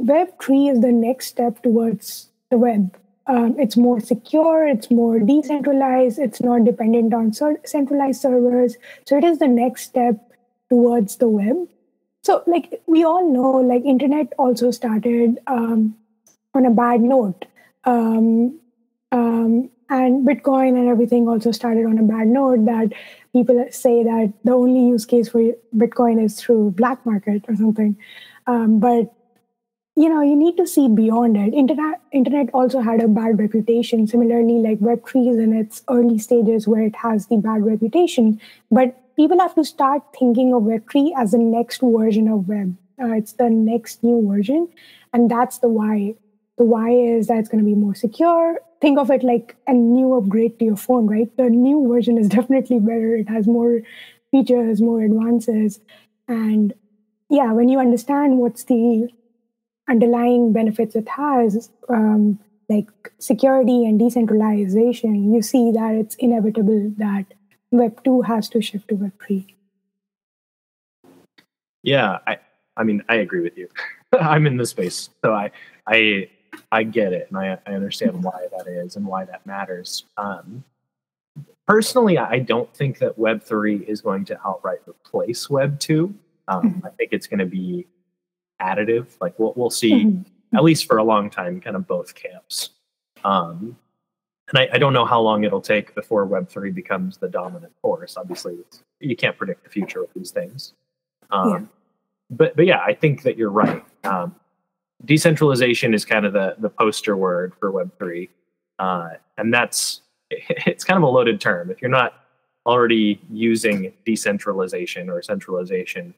Web3 0.00 0.72
is 0.72 0.80
the 0.80 0.92
next 0.92 1.26
step 1.26 1.62
towards 1.62 2.28
the 2.50 2.58
web. 2.58 2.96
Um, 3.26 3.58
it's 3.58 3.76
more 3.76 4.00
secure, 4.00 4.66
it's 4.66 4.90
more 4.90 5.20
decentralized, 5.20 6.18
it's 6.18 6.40
not 6.40 6.64
dependent 6.64 7.14
on 7.14 7.32
centralized 7.64 8.20
servers. 8.20 8.76
So 9.06 9.16
it 9.16 9.24
is 9.24 9.38
the 9.38 9.48
next 9.48 9.84
step 9.84 10.31
towards 10.72 11.16
the 11.16 11.28
web. 11.28 11.68
So, 12.22 12.42
like 12.46 12.80
we 12.86 13.04
all 13.04 13.30
know, 13.30 13.52
like 13.70 13.84
internet 13.84 14.32
also 14.38 14.70
started 14.70 15.38
um, 15.46 15.96
on 16.54 16.66
a 16.66 16.70
bad 16.70 17.00
note, 17.02 17.46
um, 17.84 18.58
um, 19.10 19.70
and 19.90 20.26
Bitcoin 20.26 20.78
and 20.82 20.88
everything 20.88 21.28
also 21.28 21.50
started 21.50 21.84
on 21.84 21.98
a 21.98 22.04
bad 22.12 22.28
note. 22.28 22.64
That 22.64 22.94
people 23.32 23.66
say 23.70 24.04
that 24.04 24.32
the 24.44 24.52
only 24.52 24.86
use 24.92 25.04
case 25.04 25.28
for 25.28 25.42
Bitcoin 25.76 26.24
is 26.24 26.40
through 26.40 26.70
black 26.70 27.04
market 27.04 27.44
or 27.48 27.56
something. 27.56 27.98
Um, 28.46 28.78
but 28.78 29.12
you 29.94 30.08
know, 30.08 30.22
you 30.22 30.36
need 30.36 30.56
to 30.56 30.66
see 30.66 30.88
beyond 30.88 31.36
it. 31.36 31.52
Internet 31.52 32.00
internet 32.12 32.48
also 32.54 32.80
had 32.80 33.02
a 33.02 33.08
bad 33.08 33.38
reputation. 33.38 34.06
Similarly, 34.06 34.58
like 34.70 34.78
Web 34.80 35.06
three 35.06 35.28
is 35.28 35.38
in 35.38 35.52
its 35.52 35.82
early 35.90 36.18
stages 36.18 36.66
where 36.66 36.82
it 36.82 36.96
has 36.96 37.26
the 37.26 37.36
bad 37.36 37.66
reputation. 37.66 38.40
But 38.70 39.01
people 39.16 39.38
have 39.38 39.54
to 39.54 39.64
start 39.64 40.02
thinking 40.18 40.54
of 40.54 40.62
Web 40.64 40.90
three 40.90 41.14
as 41.16 41.32
the 41.32 41.38
next 41.38 41.80
version 41.82 42.28
of 42.28 42.48
Web. 42.48 42.76
Uh, 43.02 43.12
it's 43.12 43.32
the 43.34 43.50
next 43.50 44.02
new 44.02 44.26
version, 44.26 44.68
and 45.12 45.30
that's 45.30 45.58
the 45.58 45.68
why. 45.68 46.14
The 46.58 46.64
why 46.64 46.90
is 46.90 47.28
that 47.28 47.38
it's 47.38 47.48
going 47.48 47.64
to 47.64 47.68
be 47.68 47.74
more 47.74 47.94
secure 47.94 48.58
think 48.82 48.98
of 48.98 49.10
it 49.10 49.22
like 49.22 49.56
a 49.68 49.72
new 49.72 50.12
upgrade 50.14 50.58
to 50.58 50.64
your 50.66 50.76
phone, 50.76 51.06
right? 51.06 51.34
The 51.36 51.48
new 51.48 51.88
version 51.88 52.18
is 52.18 52.28
definitely 52.36 52.80
better. 52.80 53.16
It 53.16 53.28
has 53.30 53.46
more 53.46 53.80
features, 54.30 54.82
more 54.82 55.00
advances. 55.00 55.80
And 56.28 56.74
yeah, 57.30 57.52
when 57.52 57.68
you 57.68 57.78
understand 57.78 58.38
what's 58.38 58.64
the 58.64 59.08
underlying 59.88 60.52
benefits 60.52 60.96
it 60.96 61.08
has, 61.08 61.70
um, 61.88 62.38
like 62.68 62.88
security 63.18 63.84
and 63.84 63.98
decentralization, 63.98 65.32
you 65.32 65.42
see 65.42 65.70
that 65.72 65.94
it's 65.94 66.16
inevitable 66.16 66.92
that 66.98 67.26
Web 67.72 68.04
2 68.04 68.22
has 68.22 68.48
to 68.50 68.60
shift 68.60 68.88
to 68.88 68.94
Web 68.94 69.12
3. 69.24 69.46
Yeah, 71.82 72.18
I, 72.26 72.38
I 72.76 72.84
mean, 72.84 73.02
I 73.08 73.16
agree 73.16 73.40
with 73.40 73.56
you. 73.56 73.68
I'm 74.20 74.46
in 74.46 74.56
the 74.56 74.66
space, 74.66 75.10
so 75.24 75.32
I, 75.32 75.50
I 75.86 76.28
I 76.70 76.82
get 76.84 77.12
it, 77.12 77.28
and 77.28 77.38
I, 77.38 77.58
I 77.66 77.72
understand 77.72 78.22
why 78.22 78.46
that 78.56 78.66
is 78.66 78.96
and 78.96 79.06
why 79.06 79.24
that 79.24 79.44
matters. 79.46 80.04
Um, 80.16 80.64
personally, 81.66 82.18
I 82.18 82.38
don't 82.38 82.72
think 82.74 82.98
that 82.98 83.18
Web 83.18 83.42
three 83.42 83.78
is 83.78 84.00
going 84.00 84.26
to 84.26 84.38
outright 84.46 84.80
replace 84.86 85.48
Web 85.48 85.78
two. 85.80 86.14
Um, 86.48 86.62
mm-hmm. 86.62 86.86
I 86.86 86.90
think 86.90 87.12
it's 87.12 87.26
going 87.26 87.40
to 87.40 87.46
be 87.46 87.86
additive. 88.60 89.06
Like 89.20 89.38
we'll 89.38 89.54
we'll 89.56 89.70
see 89.70 90.04
mm-hmm. 90.04 90.56
at 90.56 90.62
least 90.62 90.86
for 90.86 90.98
a 90.98 91.04
long 91.04 91.30
time, 91.30 91.60
kind 91.60 91.76
of 91.76 91.86
both 91.86 92.14
camps. 92.14 92.70
Um, 93.24 93.76
and 94.52 94.58
I, 94.58 94.74
I, 94.74 94.78
don't 94.78 94.92
know 94.92 95.04
how 95.04 95.20
long 95.20 95.44
it'll 95.44 95.62
take 95.62 95.94
before 95.94 96.24
Web 96.26 96.48
three 96.48 96.70
becomes 96.70 97.16
the 97.16 97.28
dominant 97.28 97.72
force. 97.80 98.16
Obviously, 98.16 98.58
you 99.00 99.16
can't 99.16 99.36
predict 99.36 99.64
the 99.64 99.70
future 99.70 100.02
of 100.02 100.08
these 100.14 100.30
things. 100.30 100.74
Um, 101.30 101.48
yeah. 101.48 101.60
But 102.30 102.56
but 102.56 102.66
yeah, 102.66 102.80
I 102.84 102.94
think 102.94 103.22
that 103.22 103.36
you're 103.36 103.50
right. 103.50 103.82
Um, 104.04 104.34
decentralization 105.04 105.94
is 105.94 106.04
kind 106.04 106.26
of 106.26 106.32
the 106.32 106.56
the 106.58 106.68
poster 106.68 107.16
word 107.16 107.54
for 107.58 107.70
Web 107.70 107.90
three, 107.98 108.30
uh, 108.78 109.10
and 109.38 109.52
that's 109.52 110.02
it's 110.30 110.84
kind 110.84 110.96
of 110.96 111.02
a 111.02 111.08
loaded 111.08 111.40
term. 111.40 111.70
If 111.70 111.80
you're 111.80 111.90
not 111.90 112.14
already 112.66 113.20
using 113.30 113.92
decentralization 114.04 115.10
or 115.10 115.20
centralization 115.20 116.14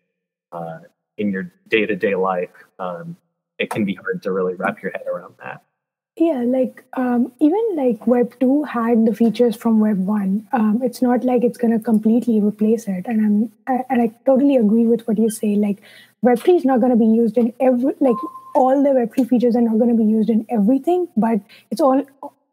uh, 0.52 0.80
in 1.18 1.30
your 1.30 1.50
day 1.68 1.86
to 1.86 1.96
day 1.96 2.14
life, 2.14 2.50
um, 2.78 3.16
it 3.58 3.70
can 3.70 3.84
be 3.84 3.94
hard 3.94 4.22
to 4.22 4.32
really 4.32 4.54
wrap 4.54 4.82
your 4.82 4.92
head 4.92 5.06
around 5.06 5.34
that. 5.42 5.62
Yeah, 6.16 6.44
like 6.47 6.85
um, 6.92 7.33
even 7.40 7.61
like 7.75 8.06
Web 8.06 8.38
two 8.38 8.62
had 8.62 9.04
the 9.04 9.12
features 9.12 9.56
from 9.56 9.80
Web 9.80 9.99
one. 9.99 10.47
Um, 10.52 10.80
it's 10.80 11.02
not 11.02 11.25
like 11.25 11.42
it's 11.42 11.59
gonna 11.59 11.80
completely 11.80 12.40
replace 12.40 12.87
it, 12.87 13.06
and 13.06 13.21
I'm 13.26 13.52
I, 13.66 13.85
and 13.90 14.00
I 14.00 14.12
totally 14.25 14.54
agree 14.56 14.87
with 14.87 15.09
what 15.09 15.18
you 15.18 15.28
say. 15.28 15.56
Like 15.56 15.83
Web 16.23 16.38
three 16.38 16.54
is 16.54 16.64
not 16.64 16.80
gonna 16.80 16.94
be 16.94 17.04
used 17.04 17.37
in 17.37 17.52
every 17.59 17.94
like 17.99 18.14
all 18.54 18.80
the 18.80 18.92
Web 18.92 19.12
three 19.12 19.25
features 19.25 19.56
are 19.56 19.61
not 19.61 19.80
gonna 19.80 19.94
be 19.94 20.04
used 20.04 20.30
in 20.30 20.47
everything, 20.50 21.09
but 21.16 21.40
it's 21.73 21.80
all 21.80 22.04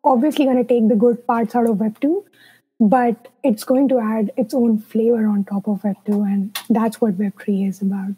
obviously 0.03 0.45
gonna 0.45 0.63
take 0.63 0.87
the 0.87 0.95
good 0.95 1.25
parts 1.27 1.55
out 1.55 1.69
of 1.69 1.79
Web 1.79 1.99
two, 2.01 2.25
but 2.79 3.27
it's 3.43 3.63
going 3.63 3.87
to 3.89 3.99
add 3.99 4.31
its 4.37 4.55
own 4.55 4.79
flavor 4.79 5.27
on 5.27 5.43
top 5.43 5.67
of 5.67 5.83
Web 5.83 5.97
two, 6.07 6.23
and 6.23 6.57
that's 6.71 6.99
what 6.99 7.13
Web 7.13 7.39
three 7.39 7.65
is 7.65 7.79
about. 7.83 8.15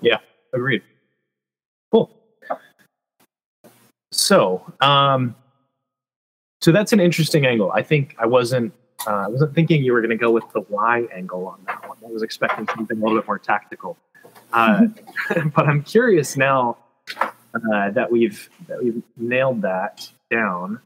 Yeah, 0.00 0.20
agreed. 0.54 0.82
Cool. 1.92 2.10
So, 4.28 4.62
um, 4.82 5.34
so 6.60 6.70
that's 6.70 6.92
an 6.92 7.00
interesting 7.00 7.46
angle. 7.46 7.72
I 7.72 7.82
think 7.82 8.14
I 8.18 8.26
wasn't 8.26 8.74
uh, 9.06 9.24
I 9.24 9.28
wasn't 9.28 9.54
thinking 9.54 9.82
you 9.82 9.94
were 9.94 10.02
going 10.02 10.10
to 10.10 10.16
go 10.16 10.30
with 10.30 10.44
the 10.52 10.60
why 10.68 11.06
angle 11.14 11.46
on 11.46 11.60
that 11.66 11.88
one. 11.88 11.96
I 12.04 12.10
was 12.10 12.22
expecting 12.22 12.68
something 12.68 12.98
a 12.98 13.00
little 13.00 13.16
bit 13.16 13.26
more 13.26 13.38
tactical. 13.38 13.96
Uh, 14.52 14.88
but 15.54 15.66
I'm 15.66 15.82
curious 15.82 16.36
now 16.36 16.76
uh, 17.16 17.90
that 17.92 18.12
we've 18.12 18.50
that 18.66 18.84
we've 18.84 19.02
nailed 19.16 19.62
that 19.62 20.06
down. 20.30 20.82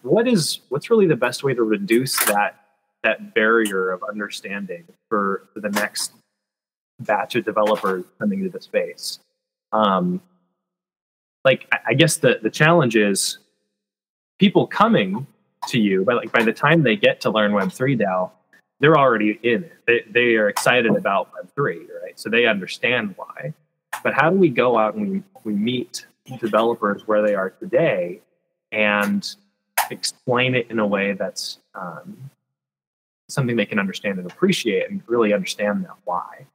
What 0.00 0.26
is 0.26 0.60
what's 0.70 0.88
really 0.88 1.06
the 1.06 1.16
best 1.16 1.44
way 1.44 1.52
to 1.52 1.62
reduce 1.62 2.18
that 2.24 2.64
that 3.04 3.34
barrier 3.34 3.90
of 3.90 4.02
understanding 4.04 4.84
for, 5.10 5.50
for 5.52 5.60
the 5.60 5.68
next 5.68 6.12
batch 6.98 7.34
of 7.34 7.44
developers 7.44 8.06
coming 8.18 8.42
to 8.42 8.48
the 8.48 8.62
space? 8.62 9.18
Um, 9.70 10.22
like 11.44 11.72
I 11.86 11.94
guess 11.94 12.18
the 12.18 12.38
the 12.42 12.50
challenge 12.50 12.96
is 12.96 13.38
people 14.38 14.66
coming 14.66 15.26
to 15.68 15.78
you, 15.78 16.04
but 16.04 16.16
like 16.16 16.32
by 16.32 16.42
the 16.42 16.52
time 16.52 16.82
they 16.82 16.96
get 16.96 17.20
to 17.22 17.30
learn 17.30 17.52
Web 17.52 17.72
three 17.72 17.96
DAO, 17.96 18.30
they're 18.80 18.98
already 18.98 19.38
in 19.42 19.64
it. 19.64 19.72
They 19.86 20.04
they 20.10 20.36
are 20.36 20.48
excited 20.48 20.94
about 20.94 21.30
Web 21.34 21.50
three, 21.54 21.86
right? 22.02 22.18
So 22.18 22.30
they 22.30 22.46
understand 22.46 23.14
why. 23.16 23.54
But 24.02 24.14
how 24.14 24.30
do 24.30 24.36
we 24.36 24.48
go 24.48 24.78
out 24.78 24.94
and 24.94 25.10
we, 25.10 25.22
we 25.44 25.52
meet 25.52 26.06
developers 26.38 27.06
where 27.06 27.22
they 27.22 27.34
are 27.34 27.50
today 27.50 28.20
and 28.72 29.28
explain 29.90 30.54
it 30.54 30.70
in 30.70 30.78
a 30.78 30.86
way 30.86 31.12
that's 31.12 31.58
um, 31.74 32.30
something 33.28 33.56
they 33.56 33.66
can 33.66 33.78
understand 33.78 34.18
and 34.18 34.30
appreciate 34.30 34.90
and 34.90 35.02
really 35.06 35.32
understand 35.32 35.84
that 35.84 35.96
why? 36.04 36.46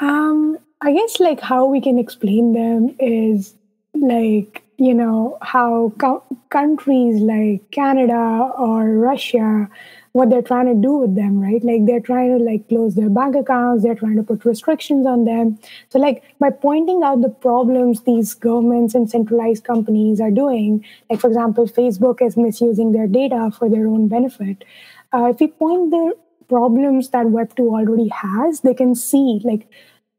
Um, 0.00 0.58
I 0.80 0.92
guess 0.92 1.20
like 1.20 1.40
how 1.40 1.66
we 1.66 1.80
can 1.80 1.98
explain 1.98 2.52
them 2.52 2.94
is 3.00 3.54
like 3.94 4.62
you 4.78 4.92
know 4.92 5.38
how 5.40 5.92
co- 5.98 6.22
countries 6.50 7.20
like 7.20 7.70
Canada 7.70 8.52
or 8.58 8.90
Russia 8.92 9.68
what 10.12 10.30
they're 10.30 10.42
trying 10.42 10.66
to 10.66 10.74
do 10.74 10.96
with 10.96 11.14
them 11.14 11.40
right? 11.40 11.64
Like 11.64 11.86
they're 11.86 12.00
trying 12.00 12.36
to 12.36 12.44
like 12.44 12.68
close 12.68 12.94
their 12.94 13.08
bank 13.08 13.36
accounts 13.36 13.82
they're 13.82 13.94
trying 13.94 14.16
to 14.16 14.22
put 14.22 14.44
restrictions 14.44 15.06
on 15.06 15.24
them. 15.24 15.58
So 15.88 15.98
like 15.98 16.22
by 16.38 16.50
pointing 16.50 17.02
out 17.02 17.22
the 17.22 17.30
problems 17.30 18.02
these 18.02 18.34
governments 18.34 18.94
and 18.94 19.10
centralized 19.10 19.64
companies 19.64 20.20
are 20.20 20.30
doing 20.30 20.84
like 21.08 21.20
for 21.20 21.28
example 21.28 21.66
facebook 21.66 22.20
is 22.20 22.36
misusing 22.36 22.92
their 22.92 23.06
data 23.06 23.50
for 23.58 23.70
their 23.70 23.86
own 23.86 24.08
benefit 24.08 24.62
uh, 25.14 25.24
if 25.30 25.40
we 25.40 25.48
point 25.48 25.90
the 25.90 26.14
problems 26.48 27.08
that 27.10 27.26
web2 27.26 27.68
already 27.68 28.08
has 28.08 28.60
they 28.60 28.74
can 28.74 28.94
see 28.94 29.40
like 29.42 29.66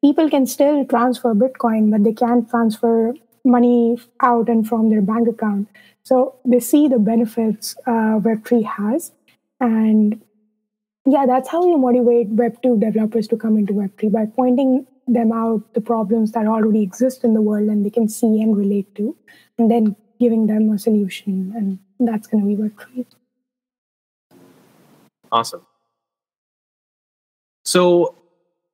people 0.03 0.29
can 0.29 0.45
still 0.45 0.85
transfer 0.85 1.33
Bitcoin, 1.33 1.91
but 1.91 2.03
they 2.03 2.13
can't 2.13 2.49
transfer 2.49 3.13
money 3.43 3.97
out 4.21 4.49
and 4.49 4.67
from 4.67 4.89
their 4.89 5.01
bank 5.01 5.27
account. 5.27 5.67
So 6.03 6.35
they 6.45 6.59
see 6.59 6.87
the 6.87 6.99
benefits 6.99 7.75
uh, 7.85 8.19
Web3 8.19 8.63
has. 8.65 9.11
And 9.59 10.21
yeah, 11.05 11.25
that's 11.25 11.49
how 11.49 11.65
you 11.65 11.77
motivate 11.77 12.35
Web2 12.35 12.79
developers 12.79 13.27
to 13.29 13.37
come 13.37 13.57
into 13.57 13.73
Web3 13.73 14.11
by 14.11 14.25
pointing 14.25 14.85
them 15.07 15.31
out 15.31 15.73
the 15.73 15.81
problems 15.81 16.33
that 16.33 16.45
already 16.45 16.81
exist 16.81 17.23
in 17.23 17.33
the 17.33 17.41
world 17.41 17.69
and 17.69 17.85
they 17.85 17.89
can 17.89 18.09
see 18.09 18.41
and 18.41 18.57
relate 18.57 18.93
to, 18.95 19.15
and 19.57 19.71
then 19.71 19.95
giving 20.19 20.47
them 20.47 20.69
a 20.69 20.77
solution. 20.77 21.53
And 21.55 21.79
that's 21.99 22.27
going 22.27 22.43
to 22.43 22.47
be 22.47 22.61
Web3. 22.61 23.05
Awesome. 25.31 25.65
So 27.63 28.15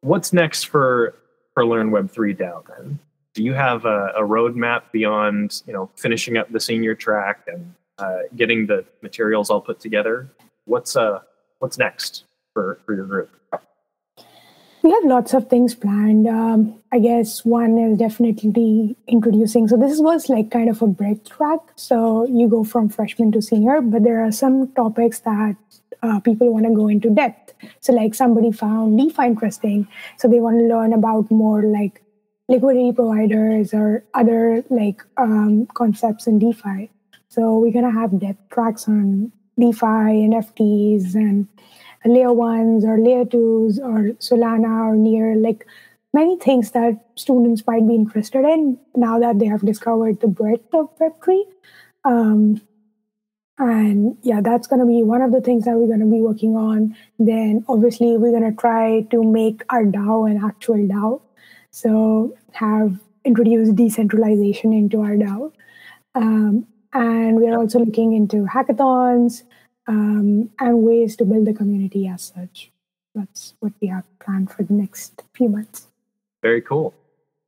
what's 0.04 0.34
next 0.34 0.66
for 0.66 1.16
for 1.54 1.66
Learn 1.66 1.89
Web 1.92 2.12
three 2.12 2.36
DAO 2.36 2.63
then? 2.68 3.00
Do 3.34 3.44
you 3.44 3.54
have 3.54 3.86
a, 3.86 4.13
a 4.16 4.22
roadmap 4.22 4.92
beyond 4.92 5.63
you 5.66 5.74
know 5.74 5.89
finishing 5.96 6.38
up 6.38 6.52
the 6.52 6.60
senior 6.60 6.94
track 6.94 7.48
and 7.48 7.74
uh, 7.98 8.20
getting 8.36 8.68
the 8.68 8.86
materials 9.02 9.50
all 9.50 9.62
put 9.62 9.80
together? 9.80 10.30
What's 10.66 10.96
uh 10.96 11.20
what's 11.60 11.78
next 11.78 12.26
for 12.54 12.80
for 12.86 12.94
your 12.94 13.06
group? 13.06 13.32
We 14.84 14.92
have 14.92 15.06
lots 15.06 15.34
of 15.34 15.50
things 15.50 15.74
planned. 15.74 16.28
Um, 16.28 16.78
I 16.92 17.00
guess 17.00 17.46
one 17.46 17.78
is 17.78 17.98
definitely 17.98 18.98
introducing. 19.08 19.70
So 19.70 19.78
this 19.78 19.98
was 20.02 20.28
like 20.28 20.52
kind 20.52 20.70
of 20.70 20.82
a 20.82 20.88
break 20.88 21.24
track. 21.24 21.60
So 21.76 22.28
you 22.28 22.50
go 22.50 22.66
from 22.66 22.89
freshman 22.89 23.32
to 23.32 23.42
senior, 23.42 23.80
but 23.80 24.04
there 24.04 24.22
are 24.22 24.32
some 24.34 24.68
topics 24.74 25.20
that 25.20 25.56
uh, 26.01 26.19
people 26.19 26.51
want 26.51 26.65
to 26.65 26.73
go 26.73 26.88
into 26.88 27.10
depth. 27.10 27.53
So, 27.79 27.93
like 27.93 28.15
somebody 28.15 28.51
found 28.51 28.97
DeFi 28.97 29.25
interesting, 29.25 29.88
so 30.17 30.27
they 30.27 30.39
want 30.39 30.60
to 30.60 30.65
learn 30.65 30.93
about 30.93 31.29
more 31.32 31.63
like 31.63 32.03
liquidity 32.49 32.91
providers 32.91 33.73
or 33.73 34.03
other 34.13 34.63
like 34.69 35.01
um, 35.17 35.65
concepts 35.73 36.27
in 36.27 36.39
DeFi. 36.39 36.89
So 37.29 37.58
we're 37.58 37.73
gonna 37.73 37.91
have 37.91 38.19
depth 38.19 38.49
tracks 38.49 38.88
on 38.88 39.32
DeFi, 39.60 40.27
NFTs, 40.29 41.15
and 41.15 41.47
layer 42.06 42.34
ones 42.34 42.86
or 42.86 42.99
layer 42.99 43.25
twos 43.25 43.79
or 43.79 44.13
Solana 44.19 44.91
or 44.91 44.95
Near, 44.95 45.36
like 45.36 45.65
many 46.13 46.38
things 46.38 46.71
that 46.71 46.99
students 47.15 47.65
might 47.65 47.88
be 47.88 47.95
interested 47.95 48.45
in 48.45 48.77
now 48.95 49.19
that 49.19 49.39
they 49.39 49.45
have 49.45 49.65
discovered 49.65 50.19
the 50.19 50.27
breadth 50.27 50.73
of 50.73 50.89
Web3. 50.99 51.43
Um, 52.06 52.62
and 53.60 54.18
yeah, 54.24 54.42
that's 54.42 54.68
going 54.68 54.80
to 54.80 54.86
be 54.86 55.04
one 55.04 55.22
of 55.22 55.32
the 55.32 55.42
things 55.42 55.66
that 55.66 55.78
we're 55.78 55.88
going 55.88 56.00
to 56.00 56.06
be 56.06 56.22
working 56.22 56.56
on. 56.56 56.96
Then 57.20 57.63
obviously, 57.68 58.18
we're 58.18 58.32
going 58.32 58.50
to 58.50 58.58
try 58.58 59.02
to 59.12 59.24
make 59.24 59.62
our 59.70 59.84
DAO 59.84 60.30
an 60.30 60.44
actual 60.44 60.76
DAO. 60.76 61.22
So, 61.72 62.36
have 62.54 63.00
introduced 63.26 63.76
decentralization 63.76 64.74
into 64.74 65.02
our 65.02 65.16
DAO. 65.16 65.52
Um, 66.16 66.68
and 66.94 67.38
we're 67.38 67.58
also 67.58 67.80
looking 67.80 68.13
into 68.13 68.46
hackathons 68.46 69.44
um, 69.88 70.50
and 70.60 70.84
ways 70.84 71.16
to 71.18 71.26
build 71.26 71.46
the 71.46 71.54
community 71.54 72.08
as 72.08 72.34
such. 72.36 72.72
That's 73.16 73.54
what 73.60 73.74
we 73.82 73.88
have 73.88 74.04
planned 74.20 74.52
for 74.52 74.63
the 74.63 74.74
next 74.74 75.24
few 75.36 75.50
months. 75.50 75.88
Very 76.42 76.62
cool. 76.62 76.94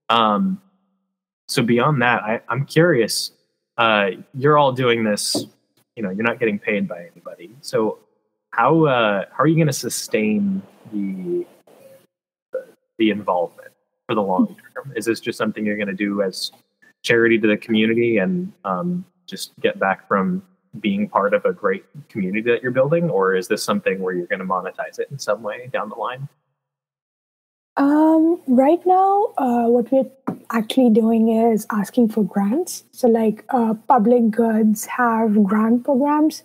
Um, 0.10 0.62
so, 1.48 1.64
beyond 1.64 2.04
that, 2.04 2.22
I, 2.22 2.42
I'm 2.48 2.66
curious. 2.66 3.32
Uh, 3.78 4.12
you're 4.36 4.58
all 4.58 4.72
doing 4.72 5.04
this 5.04 5.48
you 5.96 6.04
know 6.04 6.10
you're 6.10 6.24
not 6.24 6.40
getting 6.40 6.60
paid 6.60 6.88
by 6.88 7.08
anybody. 7.12 7.52
So 7.62 8.00
how 8.52 8.86
uh, 8.86 9.26
how 9.32 9.44
are 9.44 9.48
you 9.48 9.56
going 9.56 9.68
to 9.68 9.74
sustain 9.74 10.62
the 10.92 11.46
the 12.98 13.10
involvement 13.10 13.72
for 14.08 14.16
the 14.16 14.22
long 14.22 14.56
term? 14.74 14.94
Is 14.96 15.06
this 15.06 15.20
just 15.20 15.38
something 15.38 15.66
you're 15.66 15.78
going 15.78 15.88
to 15.88 15.94
do 15.94 16.22
as 16.22 16.52
charity 17.04 17.38
to 17.40 17.48
the 17.48 17.58
community 17.58 18.18
and 18.18 18.52
um, 18.64 19.06
just 19.28 19.52
get 19.60 19.80
back 19.80 20.08
from 20.08 20.42
being 20.80 21.08
part 21.08 21.34
of 21.34 21.46
a 21.46 21.54
great 21.54 21.86
community 22.10 22.42
that 22.50 22.62
you're 22.62 22.72
building, 22.72 23.10
or 23.10 23.36
is 23.36 23.48
this 23.48 23.64
something 23.64 24.00
where 24.00 24.14
you're 24.14 24.28
going 24.28 24.40
to 24.40 24.46
monetize 24.46 25.00
it 25.00 25.08
in 25.12 25.20
some 25.20 25.42
way 25.42 25.70
down 25.72 25.90
the 25.90 25.96
line? 25.96 26.28
Um, 27.78 28.42
right 28.48 28.80
now, 28.86 29.34
uh, 29.38 29.68
what 29.68 29.92
we're 29.92 30.10
actually 30.52 30.90
doing 30.92 31.28
is 31.30 31.68
asking 31.72 32.10
for 32.10 32.24
grants. 32.24 32.86
So, 32.92 33.08
like 33.08 33.44
uh, 33.50 33.74
public 33.88 34.32
goods 34.32 34.86
have 34.86 35.44
grant 35.44 35.84
programs 35.84 36.44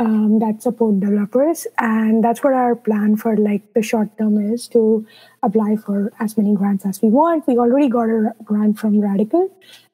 um, 0.00 0.38
that 0.38 0.62
support 0.62 0.98
developers, 0.98 1.66
and 1.78 2.24
that's 2.24 2.42
what 2.42 2.54
our 2.54 2.74
plan 2.74 3.16
for 3.16 3.36
like 3.36 3.74
the 3.74 3.82
short 3.82 4.16
term 4.18 4.38
is 4.52 4.66
to 4.68 5.06
apply 5.42 5.76
for 5.76 6.10
as 6.18 6.36
many 6.38 6.54
grants 6.54 6.86
as 6.86 7.02
we 7.02 7.10
want. 7.10 7.46
We 7.46 7.58
already 7.58 7.88
got 7.88 8.08
a 8.08 8.34
grant 8.42 8.78
from 8.78 8.94
Radicle 8.94 9.50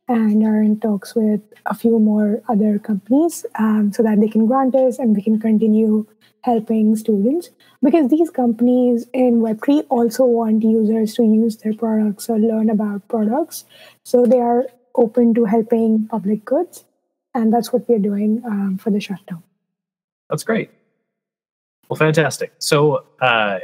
and 0.08 0.44
are 0.44 0.62
in 0.62 0.78
talks 0.78 1.16
with 1.16 1.40
a 1.66 1.74
few 1.74 1.98
more 1.98 2.40
other 2.48 2.78
companies 2.78 3.44
um, 3.58 3.92
so 3.92 4.04
that 4.04 4.20
they 4.20 4.28
can 4.28 4.46
grant 4.46 4.76
us 4.76 5.00
and 5.00 5.16
we 5.16 5.22
can 5.22 5.40
continue 5.40 6.06
helping 6.42 6.94
students 6.94 7.50
because 7.82 8.08
these 8.08 8.30
companies 8.30 9.06
in 9.12 9.40
Web3 9.40 9.84
also 9.88 10.24
want 10.24 10.62
users 10.62 11.14
to 11.14 11.24
use 11.24 11.56
their 11.56 11.74
products 11.74 12.30
or 12.30 12.38
learn 12.38 12.70
about 12.70 13.08
products. 13.08 13.64
So 14.04 14.24
they 14.24 14.38
are 14.38 14.66
open 14.94 15.34
to 15.34 15.44
helping 15.44 16.06
public 16.06 16.44
goods. 16.44 16.84
and 17.36 17.52
that's 17.52 17.70
what 17.72 17.86
we're 17.88 18.04
doing 18.04 18.42
um, 18.46 18.78
for 18.82 18.90
the 18.90 19.00
shutdown. 19.00 19.42
That's 20.30 20.44
great. 20.44 20.70
Well, 21.88 21.96
fantastic. 21.96 22.52
So, 22.58 23.06
uh, 23.20 23.60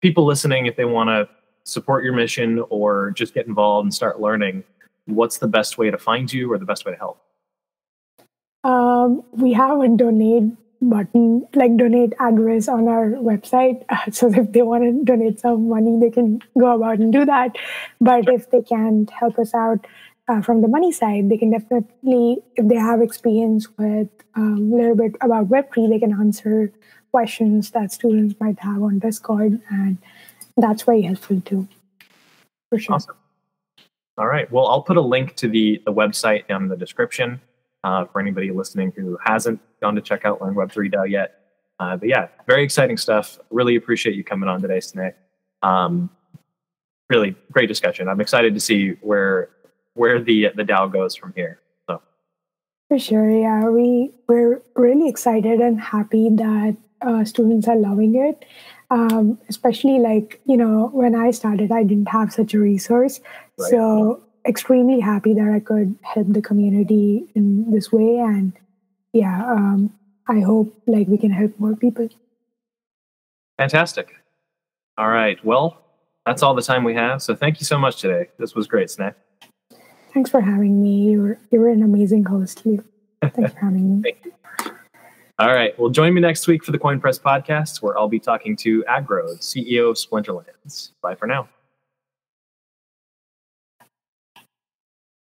people 0.00 0.24
listening, 0.24 0.66
if 0.66 0.76
they 0.76 0.84
want 0.84 1.08
to 1.08 1.28
support 1.64 2.04
your 2.04 2.12
mission 2.12 2.62
or 2.68 3.10
just 3.12 3.34
get 3.34 3.46
involved 3.46 3.86
and 3.86 3.94
start 3.94 4.20
learning, 4.20 4.62
what's 5.06 5.38
the 5.38 5.48
best 5.48 5.78
way 5.78 5.90
to 5.90 5.98
find 5.98 6.32
you 6.32 6.52
or 6.52 6.58
the 6.58 6.64
best 6.64 6.84
way 6.84 6.92
to 6.92 6.98
help? 6.98 7.20
Um, 8.62 9.22
we 9.32 9.52
have 9.52 9.80
a 9.80 9.88
donate 9.88 10.52
button, 10.80 11.46
like 11.54 11.76
donate 11.76 12.12
address 12.20 12.68
on 12.68 12.88
our 12.88 13.10
website. 13.10 13.84
Uh, 13.88 14.10
so 14.10 14.32
if 14.32 14.52
they 14.52 14.62
want 14.62 14.84
to 14.84 15.04
donate 15.04 15.40
some 15.40 15.68
money, 15.68 15.98
they 16.00 16.10
can 16.10 16.40
go 16.58 16.74
about 16.76 16.98
and 16.98 17.12
do 17.12 17.24
that. 17.24 17.56
But 18.00 18.28
if 18.28 18.50
they 18.50 18.62
can't 18.62 19.10
help 19.10 19.38
us 19.38 19.54
out 19.54 19.86
uh, 20.28 20.40
from 20.40 20.62
the 20.62 20.68
money 20.68 20.90
side, 20.90 21.28
they 21.28 21.36
can 21.36 21.50
definitely, 21.50 22.38
if 22.56 22.66
they 22.68 22.76
have 22.76 23.02
experience 23.02 23.68
with 23.78 24.08
um, 24.34 24.72
a 24.72 24.76
little 24.76 24.96
bit 24.96 25.16
about 25.20 25.48
Web3, 25.48 25.88
they 25.88 25.98
can 25.98 26.12
answer 26.12 26.72
questions 27.10 27.70
that 27.72 27.92
students 27.92 28.34
might 28.40 28.58
have 28.60 28.82
on 28.82 28.98
Discord. 28.98 29.60
And 29.70 29.98
that's 30.56 30.82
very 30.82 31.02
helpful 31.02 31.40
too. 31.42 31.68
For 32.70 32.78
sure. 32.78 32.94
Awesome. 32.94 33.16
All 34.16 34.26
right. 34.26 34.50
Well, 34.50 34.66
I'll 34.68 34.82
put 34.82 34.96
a 34.96 35.02
link 35.02 35.34
to 35.36 35.48
the, 35.48 35.82
the 35.84 35.92
website 35.92 36.44
in 36.48 36.68
the 36.68 36.76
description 36.76 37.40
uh, 37.82 38.06
for 38.06 38.20
anybody 38.20 38.50
listening 38.50 38.92
who 38.96 39.18
hasn't 39.22 39.60
gone 39.82 39.94
to 39.94 40.00
check 40.00 40.24
out 40.24 40.40
Learn 40.40 40.54
Web3 40.54 40.92
DAO 40.92 41.10
yet. 41.10 41.40
Uh, 41.80 41.96
but 41.96 42.08
yeah, 42.08 42.28
very 42.46 42.62
exciting 42.62 42.96
stuff. 42.96 43.38
Really 43.50 43.76
appreciate 43.76 44.14
you 44.14 44.24
coming 44.24 44.48
on 44.48 44.62
today, 44.62 44.78
Sneh. 44.78 45.12
Um, 45.62 46.08
really 47.10 47.36
great 47.52 47.66
discussion. 47.66 48.08
I'm 48.08 48.20
excited 48.20 48.54
to 48.54 48.60
see 48.60 48.90
where 49.00 49.50
where 49.94 50.20
the 50.20 50.50
the 50.54 50.64
DAO 50.64 50.92
goes 50.92 51.14
from 51.14 51.32
here. 51.34 51.60
So 51.88 52.02
for 52.88 52.98
sure, 52.98 53.30
yeah, 53.30 53.68
we 53.68 54.12
we're 54.28 54.62
really 54.76 55.08
excited 55.08 55.60
and 55.60 55.80
happy 55.80 56.28
that 56.30 56.76
uh, 57.02 57.24
students 57.24 57.68
are 57.68 57.76
loving 57.76 58.14
it. 58.16 58.44
Um, 58.90 59.38
especially 59.48 59.98
like 59.98 60.40
you 60.44 60.56
know 60.56 60.90
when 60.92 61.14
I 61.14 61.30
started, 61.30 61.72
I 61.72 61.82
didn't 61.82 62.08
have 62.08 62.32
such 62.32 62.54
a 62.54 62.58
resource, 62.58 63.20
right. 63.58 63.70
so 63.70 64.22
extremely 64.46 65.00
happy 65.00 65.32
that 65.34 65.48
I 65.48 65.60
could 65.60 65.96
help 66.02 66.26
the 66.28 66.42
community 66.42 67.26
in 67.34 67.70
this 67.70 67.90
way. 67.90 68.18
And 68.18 68.52
yeah, 69.12 69.44
um, 69.50 69.92
I 70.28 70.40
hope 70.40 70.74
like 70.86 71.08
we 71.08 71.18
can 71.18 71.30
help 71.30 71.58
more 71.58 71.74
people. 71.76 72.08
Fantastic. 73.58 74.14
All 74.98 75.08
right. 75.08 75.42
Well, 75.44 75.80
that's 76.26 76.42
all 76.42 76.54
the 76.54 76.62
time 76.62 76.84
we 76.84 76.94
have. 76.94 77.22
So 77.22 77.34
thank 77.34 77.60
you 77.60 77.66
so 77.66 77.78
much 77.78 78.00
today. 78.00 78.28
This 78.38 78.54
was 78.54 78.66
great, 78.66 78.88
Sneh. 78.88 79.14
Thanks 80.14 80.30
for 80.30 80.40
having 80.40 80.80
me. 80.80 81.10
You 81.10 81.22
were 81.22 81.38
you 81.50 81.60
were 81.60 81.68
an 81.68 81.82
amazing 81.82 82.24
host. 82.24 82.62
Thanks 82.62 83.52
for 83.52 83.58
having 83.58 84.00
me. 84.00 84.14
All 85.40 85.52
right. 85.52 85.76
Well, 85.76 85.90
join 85.90 86.14
me 86.14 86.20
next 86.20 86.46
week 86.46 86.64
for 86.64 86.70
the 86.70 86.78
Koin 86.78 87.00
Press 87.00 87.18
podcast, 87.18 87.82
where 87.82 87.98
I'll 87.98 88.08
be 88.08 88.20
talking 88.20 88.54
to 88.58 88.84
Agro, 88.86 89.34
CEO 89.34 89.90
of 89.90 89.96
Splinterlands. 89.96 90.92
Bye 91.02 91.16
for 91.16 91.26
now. 91.26 91.48